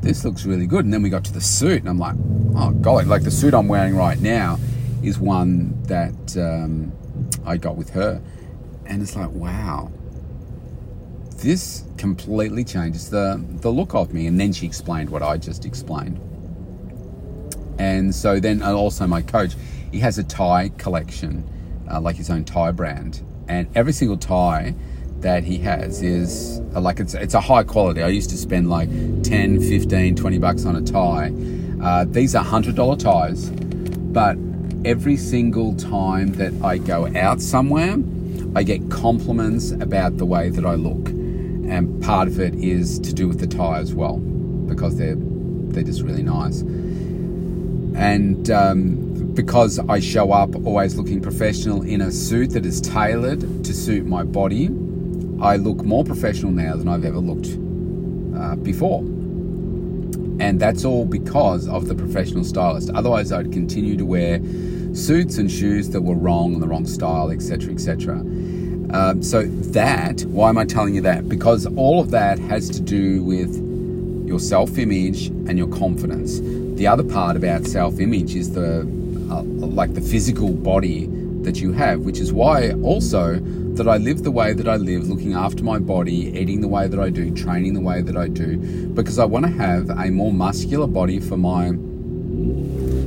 This 0.00 0.24
looks 0.24 0.44
really 0.44 0.66
good. 0.66 0.84
And 0.84 0.94
then 0.94 1.02
we 1.02 1.10
got 1.10 1.24
to 1.24 1.32
the 1.32 1.40
suit, 1.40 1.80
and 1.80 1.88
I'm 1.88 1.98
like, 1.98 2.14
oh, 2.54 2.70
golly, 2.80 3.04
like 3.06 3.24
the 3.24 3.30
suit 3.30 3.54
I'm 3.54 3.66
wearing 3.66 3.96
right 3.96 4.20
now 4.20 4.58
is 5.02 5.18
one 5.18 5.82
that 5.84 6.36
um, 6.36 6.92
I 7.44 7.56
got 7.56 7.76
with 7.76 7.90
her. 7.90 8.22
And 8.84 9.02
it's 9.02 9.16
like, 9.16 9.30
wow, 9.30 9.90
this 11.38 11.84
completely 11.96 12.62
changes 12.62 13.10
the, 13.10 13.44
the 13.62 13.70
look 13.70 13.94
of 13.94 14.12
me. 14.12 14.28
And 14.28 14.38
then 14.38 14.52
she 14.52 14.64
explained 14.64 15.10
what 15.10 15.22
I 15.22 15.38
just 15.38 15.64
explained. 15.64 16.20
And 17.78 18.14
so 18.14 18.40
then 18.40 18.62
also 18.62 19.06
my 19.06 19.22
coach, 19.22 19.54
he 19.92 20.00
has 20.00 20.18
a 20.18 20.24
tie 20.24 20.70
collection, 20.78 21.48
uh, 21.90 22.00
like 22.00 22.16
his 22.16 22.30
own 22.30 22.44
tie 22.44 22.72
brand. 22.72 23.22
And 23.48 23.68
every 23.76 23.92
single 23.92 24.16
tie 24.16 24.74
that 25.20 25.44
he 25.44 25.58
has 25.58 26.02
is 26.02 26.60
uh, 26.74 26.80
like 26.80 27.00
it's, 27.00 27.14
it's 27.14 27.34
a 27.34 27.40
high 27.40 27.64
quality. 27.64 28.02
I 28.02 28.08
used 28.08 28.30
to 28.30 28.36
spend 28.36 28.68
like 28.68 28.88
10, 29.22 29.60
15, 29.60 30.16
20 30.16 30.38
bucks 30.38 30.64
on 30.64 30.76
a 30.76 30.82
tie. 30.82 31.32
Uh, 31.82 32.04
these 32.08 32.34
are 32.34 32.44
$100 32.44 32.98
ties, 32.98 33.50
but 33.50 34.36
every 34.84 35.16
single 35.16 35.74
time 35.74 36.32
that 36.34 36.52
I 36.64 36.78
go 36.78 37.06
out 37.16 37.40
somewhere, 37.40 37.96
I 38.54 38.62
get 38.62 38.90
compliments 38.90 39.72
about 39.72 40.16
the 40.16 40.24
way 40.24 40.48
that 40.48 40.64
I 40.64 40.74
look. 40.74 41.08
And 41.08 42.02
part 42.02 42.28
of 42.28 42.38
it 42.38 42.54
is 42.54 42.98
to 43.00 43.12
do 43.12 43.28
with 43.28 43.40
the 43.40 43.46
tie 43.46 43.80
as 43.80 43.92
well, 43.92 44.16
because 44.16 44.96
they're 44.96 45.16
they're 45.16 45.84
just 45.84 46.02
really 46.02 46.22
nice. 46.22 46.62
And 47.96 48.50
um, 48.50 49.32
because 49.34 49.78
I 49.78 50.00
show 50.00 50.32
up 50.32 50.54
always 50.66 50.96
looking 50.96 51.20
professional 51.20 51.82
in 51.82 52.02
a 52.02 52.12
suit 52.12 52.50
that 52.50 52.66
is 52.66 52.80
tailored 52.80 53.64
to 53.64 53.74
suit 53.74 54.06
my 54.06 54.22
body, 54.22 54.66
I 55.40 55.56
look 55.56 55.82
more 55.84 56.04
professional 56.04 56.52
now 56.52 56.76
than 56.76 56.88
I've 56.88 57.04
ever 57.04 57.18
looked 57.18 57.48
uh, 58.38 58.56
before. 58.56 59.00
And 60.38 60.60
that's 60.60 60.84
all 60.84 61.06
because 61.06 61.66
of 61.68 61.88
the 61.88 61.94
professional 61.94 62.44
stylist. 62.44 62.90
Otherwise, 62.90 63.32
I'd 63.32 63.52
continue 63.52 63.96
to 63.96 64.04
wear 64.04 64.40
suits 64.94 65.38
and 65.38 65.50
shoes 65.50 65.90
that 65.90 66.02
were 66.02 66.14
wrong 66.14 66.54
and 66.54 66.62
the 66.62 66.68
wrong 66.68 66.86
style, 66.86 67.30
etc., 67.30 67.72
etc. 67.72 68.16
Um, 68.90 69.22
so 69.22 69.44
that, 69.44 70.22
why 70.26 70.50
am 70.50 70.58
I 70.58 70.64
telling 70.64 70.94
you 70.94 71.00
that? 71.02 71.28
Because 71.28 71.66
all 71.76 72.00
of 72.00 72.10
that 72.10 72.38
has 72.38 72.68
to 72.70 72.80
do 72.80 73.22
with 73.24 73.56
your 74.26 74.38
self-image 74.38 75.26
and 75.26 75.58
your 75.58 75.68
confidence. 75.68 76.38
The 76.76 76.86
other 76.86 77.04
part 77.04 77.36
about 77.36 77.66
self-image 77.66 78.34
is 78.34 78.52
the 78.52 78.80
uh, 79.30 79.42
like 79.42 79.94
the 79.94 80.00
physical 80.00 80.52
body 80.52 81.06
that 81.40 81.56
you 81.60 81.72
have, 81.72 82.00
which 82.00 82.18
is 82.18 82.32
why 82.32 82.72
also 82.82 83.40
that 83.76 83.88
I 83.88 83.96
live 83.96 84.22
the 84.22 84.30
way 84.30 84.52
that 84.52 84.68
I 84.68 84.76
live, 84.76 85.08
looking 85.08 85.32
after 85.32 85.64
my 85.64 85.78
body, 85.78 86.28
eating 86.38 86.60
the 86.60 86.68
way 86.68 86.86
that 86.86 87.00
I 87.00 87.08
do, 87.08 87.30
training 87.34 87.74
the 87.74 87.80
way 87.80 88.02
that 88.02 88.16
I 88.16 88.28
do, 88.28 88.58
because 88.94 89.18
I 89.18 89.24
want 89.24 89.46
to 89.46 89.52
have 89.52 89.90
a 89.90 90.10
more 90.10 90.32
muscular 90.32 90.86
body 90.86 91.18
for 91.18 91.36
my 91.36 91.70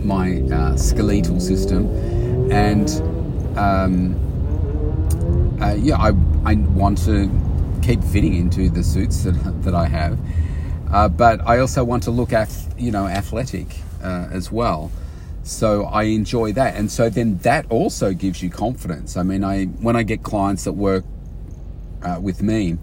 my 0.04 0.42
uh, 0.52 0.76
skeletal 0.76 1.40
system, 1.40 1.88
and 2.52 2.90
um, 3.56 4.16
uh, 5.62 5.76
yeah, 5.76 5.98
I 5.98 6.10
I 6.44 6.56
want 6.56 6.98
to 7.06 7.30
keep 7.84 8.04
fitting 8.04 8.36
into 8.36 8.70
the 8.70 8.84
suits 8.84 9.24
that 9.24 9.64
that 9.64 9.76
I 9.76 9.86
have, 9.86 10.18
uh, 10.92 11.08
but 11.08 11.42
I 11.46 11.60
also 11.60 11.84
want 11.84 12.04
to 12.04 12.12
look 12.12 12.34
at 12.34 12.50
you 12.78 12.92
know 12.92 13.08
athletic 13.08 13.68
uh, 14.04 14.28
as 14.32 14.52
well. 14.52 14.92
So 15.44 15.86
I 15.86 16.04
enjoy 16.04 16.54
that, 16.54 16.76
and 16.76 16.92
so 16.92 17.10
then 17.10 17.38
that 17.40 17.66
also 17.70 18.14
gives 18.14 18.44
you 18.44 18.50
confidence. 18.50 19.18
I 19.18 19.24
mean, 19.24 19.44
I 19.44 19.66
when 19.66 19.96
I 19.96 20.04
get 20.04 20.24
clients 20.24 20.66
that 20.66 20.74
work 20.74 21.04
uh, 22.04 22.20
with 22.22 22.42
me, 22.42 22.78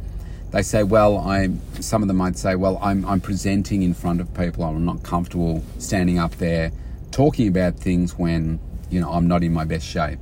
they 0.50 0.62
say, 0.62 0.82
well, 0.82 1.18
I 1.18 1.50
some 1.80 2.02
of 2.02 2.08
them 2.08 2.16
might 2.16 2.38
say, 2.38 2.54
well, 2.54 2.78
I'm 2.82 3.04
I'm 3.04 3.20
presenting 3.20 3.82
in 3.82 3.94
front 3.94 4.20
of 4.20 4.32
people. 4.34 4.64
I'm 4.64 4.84
not 4.84 5.02
comfortable 5.02 5.62
standing 5.78 6.18
up 6.18 6.34
there 6.36 6.72
talking 7.10 7.48
about 7.48 7.76
things 7.76 8.18
when 8.18 8.60
you 8.90 9.00
know 9.00 9.10
I'm 9.10 9.26
not 9.26 9.42
in 9.42 9.52
my 9.52 9.64
best 9.64 9.86
shape, 9.86 10.20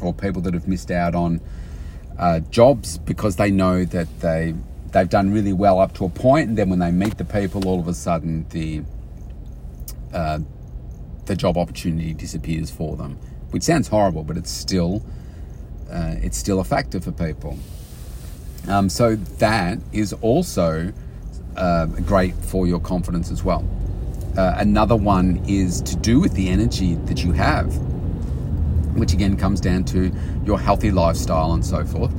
or 0.00 0.12
people 0.12 0.42
that 0.42 0.54
have 0.54 0.68
missed 0.68 0.90
out 0.90 1.14
on 1.14 1.40
uh, 2.18 2.40
jobs 2.40 2.98
because 2.98 3.36
they 3.36 3.50
know 3.50 3.84
that 3.84 4.08
they 4.20 4.54
they've 4.92 5.08
done 5.08 5.32
really 5.32 5.52
well 5.52 5.80
up 5.80 5.94
to 5.94 6.04
a 6.04 6.08
point, 6.08 6.48
and 6.50 6.58
then 6.58 6.70
when 6.70 6.78
they 6.78 6.90
meet 6.90 7.18
the 7.18 7.24
people, 7.24 7.66
all 7.66 7.80
of 7.80 7.88
a 7.88 7.94
sudden 7.94 8.46
the 8.50 8.82
uh, 10.12 10.38
the 11.24 11.34
job 11.34 11.56
opportunity 11.56 12.12
disappears 12.14 12.70
for 12.70 12.96
them, 12.96 13.18
which 13.50 13.62
sounds 13.62 13.88
horrible, 13.88 14.22
but 14.22 14.36
it's 14.36 14.50
still 14.50 15.04
uh, 15.90 16.14
it's 16.22 16.36
still 16.36 16.60
a 16.60 16.64
factor 16.64 17.00
for 17.00 17.12
people. 17.12 17.58
Um, 18.68 18.88
so 18.88 19.16
that 19.16 19.78
is 19.92 20.12
also 20.14 20.92
uh, 21.56 21.86
great 21.86 22.34
for 22.34 22.66
your 22.66 22.80
confidence 22.80 23.30
as 23.30 23.42
well. 23.42 23.68
Uh, 24.36 24.54
another 24.58 24.96
one 24.96 25.42
is 25.46 25.82
to 25.82 25.96
do 25.96 26.20
with 26.20 26.32
the 26.34 26.48
energy 26.48 26.94
that 27.06 27.22
you 27.22 27.32
have, 27.32 27.76
which 28.96 29.12
again 29.12 29.36
comes 29.36 29.60
down 29.60 29.84
to 29.84 30.10
your 30.44 30.58
healthy 30.58 30.90
lifestyle 30.90 31.52
and 31.52 31.64
so 31.64 31.84
forth. 31.84 32.12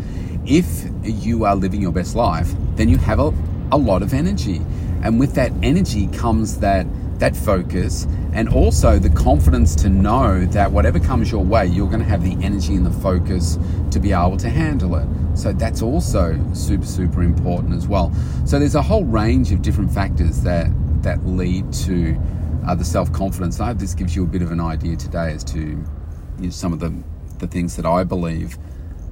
If 0.45 0.85
you 1.03 1.45
are 1.45 1.55
living 1.55 1.81
your 1.81 1.91
best 1.91 2.15
life, 2.15 2.53
then 2.75 2.89
you 2.89 2.97
have 2.97 3.19
a, 3.19 3.33
a 3.71 3.77
lot 3.77 4.01
of 4.01 4.13
energy. 4.13 4.61
And 5.01 5.19
with 5.19 5.33
that 5.35 5.51
energy 5.61 6.07
comes 6.07 6.59
that 6.59 6.85
that 7.19 7.35
focus 7.35 8.05
and 8.33 8.49
also 8.49 8.99
the 8.99 9.09
confidence 9.09 9.75
to 9.75 9.87
know 9.87 10.45
that 10.47 10.71
whatever 10.71 10.99
comes 10.99 11.31
your 11.31 11.43
way, 11.43 11.65
you're 11.65 11.87
going 11.87 11.99
to 12.01 12.05
have 12.05 12.23
the 12.23 12.35
energy 12.43 12.75
and 12.75 12.85
the 12.85 12.91
focus 12.91 13.57
to 13.91 13.99
be 13.99 14.11
able 14.11 14.35
to 14.35 14.49
handle 14.49 14.95
it. 14.95 15.07
So 15.37 15.53
that's 15.53 15.81
also 15.81 16.37
super, 16.53 16.85
super 16.85 17.23
important 17.23 17.73
as 17.73 17.87
well. 17.87 18.13
So 18.45 18.59
there's 18.59 18.75
a 18.75 18.81
whole 18.81 19.05
range 19.05 19.51
of 19.51 19.61
different 19.61 19.91
factors 19.91 20.41
that 20.41 20.67
that 21.03 21.25
lead 21.25 21.71
to 21.73 22.19
uh, 22.65 22.75
the 22.75 22.85
self 22.85 23.11
confidence. 23.13 23.59
I 23.59 23.67
hope 23.67 23.77
this 23.77 23.93
gives 23.93 24.15
you 24.15 24.23
a 24.23 24.27
bit 24.27 24.41
of 24.41 24.51
an 24.51 24.59
idea 24.59 24.95
today 24.95 25.31
as 25.31 25.43
to 25.45 25.59
you 25.59 25.85
know, 26.37 26.49
some 26.49 26.73
of 26.73 26.79
the, 26.79 26.93
the 27.39 27.47
things 27.47 27.75
that 27.75 27.85
I 27.85 28.03
believe 28.03 28.57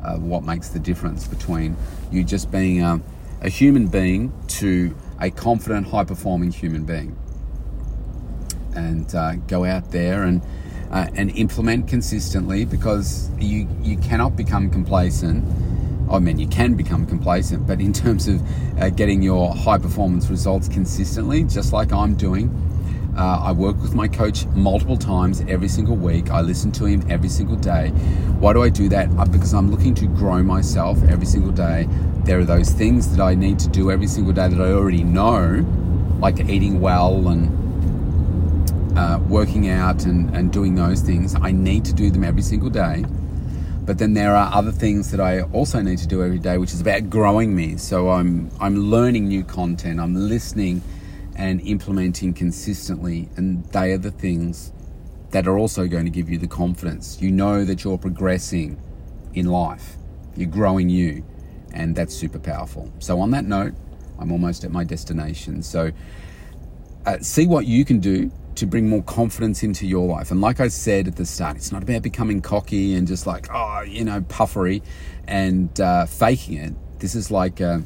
uh, 0.04 0.18
what 0.18 0.44
makes 0.44 0.70
the 0.70 0.80
difference 0.80 1.28
between 1.28 1.76
you 2.12 2.24
just 2.24 2.52
being 2.52 2.82
a, 2.82 3.02
a 3.42 3.50
human 3.50 3.88
being 3.88 4.34
to 4.48 4.96
a 5.20 5.30
confident, 5.30 5.88
high 5.88 6.04
performing 6.04 6.52
human 6.52 6.84
being. 6.84 7.18
And 8.76 9.14
uh, 9.14 9.36
go 9.36 9.66
out 9.66 9.92
there 9.92 10.24
and 10.24 10.42
uh, 10.92 11.08
and 11.16 11.32
implement 11.38 11.88
consistently 11.88 12.66
because 12.66 13.30
you 13.40 13.68
you 13.82 13.98
cannot 13.98 14.36
become 14.36 14.70
complacent. 14.70 15.46
I 16.10 16.20
mean, 16.20 16.40
you 16.40 16.48
can 16.48 16.76
become 16.76 17.06
complacent, 17.06 17.66
but 17.66 17.80
in 17.80 17.94
terms 17.94 18.28
of 18.28 18.42
uh, 18.78 18.90
getting 18.90 19.22
your 19.22 19.56
high 19.56 19.78
performance 19.78 20.30
results 20.30 20.68
consistently, 20.68 21.44
just 21.44 21.72
like 21.72 21.94
I'm 21.94 22.16
doing, 22.16 22.50
uh, 23.17 23.41
I 23.43 23.52
work 23.52 23.82
with 23.82 23.93
my 23.93 24.08
coach 24.08 24.45
multiple 24.47 24.97
times 24.97 25.43
every 25.47 25.67
single 25.67 25.95
week. 25.95 26.30
I 26.30 26.41
listen 26.41 26.71
to 26.74 26.86
him 26.86 27.04
every 27.10 27.30
single 27.30 27.58
day. 27.58 27.89
Why 28.39 28.54
do 28.54 28.63
I 28.63 28.69
do 28.69 28.88
that? 28.89 29.10
Uh, 29.17 29.26
because 29.26 29.54
I'm 29.54 29.69
looking 29.69 29.93
to 29.95 30.08
grow 30.08 30.41
myself 30.43 30.97
every 31.10 31.26
single 31.26 31.52
day. 31.52 31.88
There 32.24 32.39
are 32.39 32.45
those 32.45 32.71
things 32.71 33.15
that 33.15 33.21
I 33.21 33.36
need 33.36 33.60
to 33.60 33.69
do 33.69 33.91
every 33.91 34.08
single 34.08 34.34
day 34.34 34.47
that 34.47 34.62
I 34.62 34.71
already 34.71 35.04
know, 35.04 35.65
like 36.19 36.39
eating 36.39 36.80
well 36.80 37.28
and 37.28 38.97
uh, 38.97 39.19
working 39.28 39.69
out 39.69 40.06
and, 40.06 40.34
and 40.36 40.52
doing 40.52 40.76
those 40.76 41.02
things. 41.02 41.36
I 41.36 41.52
need 41.52 41.84
to 41.86 41.93
do 41.93 42.10
them 42.12 42.24
every 42.24 42.41
single 42.41 42.69
day. 42.69 43.04
But 43.84 43.97
then 43.97 44.13
there 44.13 44.36
are 44.36 44.54
other 44.54 44.71
things 44.71 45.12
that 45.12 45.19
I 45.19 45.41
also 45.41 45.82
need 45.82 45.97
to 45.97 46.08
do 46.08 46.24
every 46.24 46.39
day, 46.39 46.58
which 46.58 46.71
is 46.71 46.80
about 46.80 47.10
growing 47.10 47.56
me. 47.56 47.78
So 47.78 48.12
I'm 48.12 48.50
I'm 48.60 48.78
learning 48.78 49.28
new 49.28 49.43
content. 49.43 50.00
I'm 50.00 50.15
listening 50.15 50.82
and 51.36 51.62
implementing 51.62 52.34
consistently, 52.34 53.30
and 53.36 53.65
they 53.65 53.91
are 53.91 53.98
the 53.98 54.12
things 54.12 54.72
that 55.32 55.48
are 55.48 55.58
also 55.58 55.88
going 55.88 56.06
to 56.06 56.12
give 56.12 56.30
you 56.30 56.38
the 56.38 56.48
confidence. 56.48 57.22
You 57.22 57.32
know 57.32 57.63
that 57.63 57.84
you're 57.84 57.98
progressing 57.98 58.80
in 59.34 59.46
life. 59.46 59.96
You're 60.36 60.50
growing 60.50 60.89
you, 60.89 61.24
and 61.74 61.96
that's 61.96 62.13
super 62.13 62.39
powerful. 62.39 62.91
So 63.00 63.20
on 63.22 63.32
that 63.32 63.46
note, 63.46 63.74
I'm 64.20 64.32
almost 64.32 64.63
at 64.63 64.72
my 64.72 64.84
destination. 64.84 65.63
So 65.63 65.91
uh, 67.06 67.20
see 67.20 67.48
what 67.48 67.65
you 67.65 67.86
can 67.86 68.00
do 68.00 68.32
to 68.56 68.65
bring 68.65 68.88
more 68.88 69.02
confidence 69.04 69.63
into 69.63 69.88
your 69.88 70.08
life. 70.08 70.30
And 70.32 70.41
like 70.41 70.60
I 70.60 70.67
said 70.67 71.08
at 71.08 71.15
the 71.15 71.26
start, 71.26 71.56
it's 71.56 71.72
not 71.72 71.82
about 71.82 72.02
becoming 72.02 72.41
cocky 72.41 72.94
and 72.96 73.08
just 73.08 73.26
like, 73.26 73.48
oh, 73.52 73.82
you 73.82 74.04
know, 74.04 74.22
puffery 74.28 74.84
and 75.28 75.80
uh, 75.80 76.06
faking 76.06 76.58
it. 76.58 77.00
This 77.00 77.15
is 77.15 77.32
like 77.32 77.62
a, 77.62 77.82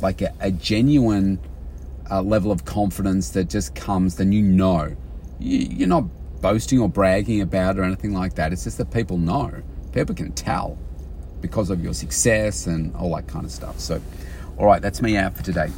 like 0.00 0.20
a, 0.20 0.32
a 0.40 0.50
genuine 0.50 1.40
uh, 2.10 2.22
level 2.22 2.50
of 2.50 2.64
confidence 2.64 3.30
that 3.30 3.48
just 3.48 3.74
comes, 3.74 4.16
then 4.16 4.32
you 4.32 4.42
know. 4.42 4.96
You, 5.38 5.58
you're 5.58 5.88
not 5.88 6.04
boasting 6.40 6.80
or 6.80 6.88
bragging 6.88 7.40
about 7.40 7.78
or 7.78 7.84
anything 7.84 8.12
like 8.12 8.34
that. 8.34 8.52
It's 8.52 8.64
just 8.64 8.78
that 8.78 8.90
people 8.90 9.18
know. 9.18 9.62
People 9.92 10.14
can 10.14 10.32
tell 10.32 10.78
because 11.40 11.70
of 11.70 11.82
your 11.82 11.94
success 11.94 12.66
and 12.66 12.94
all 12.96 13.14
that 13.16 13.26
kind 13.26 13.44
of 13.44 13.50
stuff. 13.50 13.80
So, 13.80 14.00
all 14.58 14.66
right, 14.66 14.82
that's 14.82 15.00
me 15.02 15.16
out 15.16 15.36
for 15.36 15.42
today. 15.42 15.70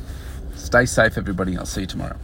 Stay 0.55 0.87
safe, 0.87 1.17
everybody. 1.17 1.57
I'll 1.57 1.67
see 1.67 1.83
you 1.83 1.87
tomorrow. 1.87 2.19